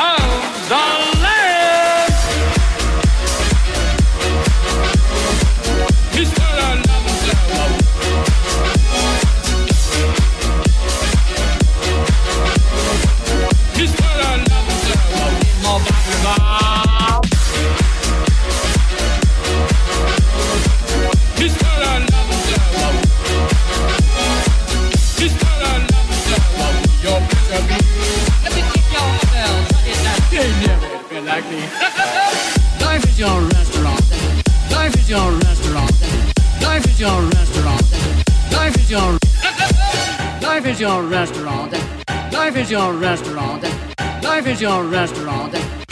[0.00, 1.07] Of the land.
[30.30, 31.58] Ain't never been like me
[32.80, 34.00] Life is your restaurant
[34.70, 35.92] Life is your restaurant
[36.62, 37.82] Life is your restaurant
[38.52, 39.18] Life is your
[40.40, 41.72] Life is your restaurant
[42.32, 43.64] Life is your restaurant
[44.22, 45.87] Life is your restaurant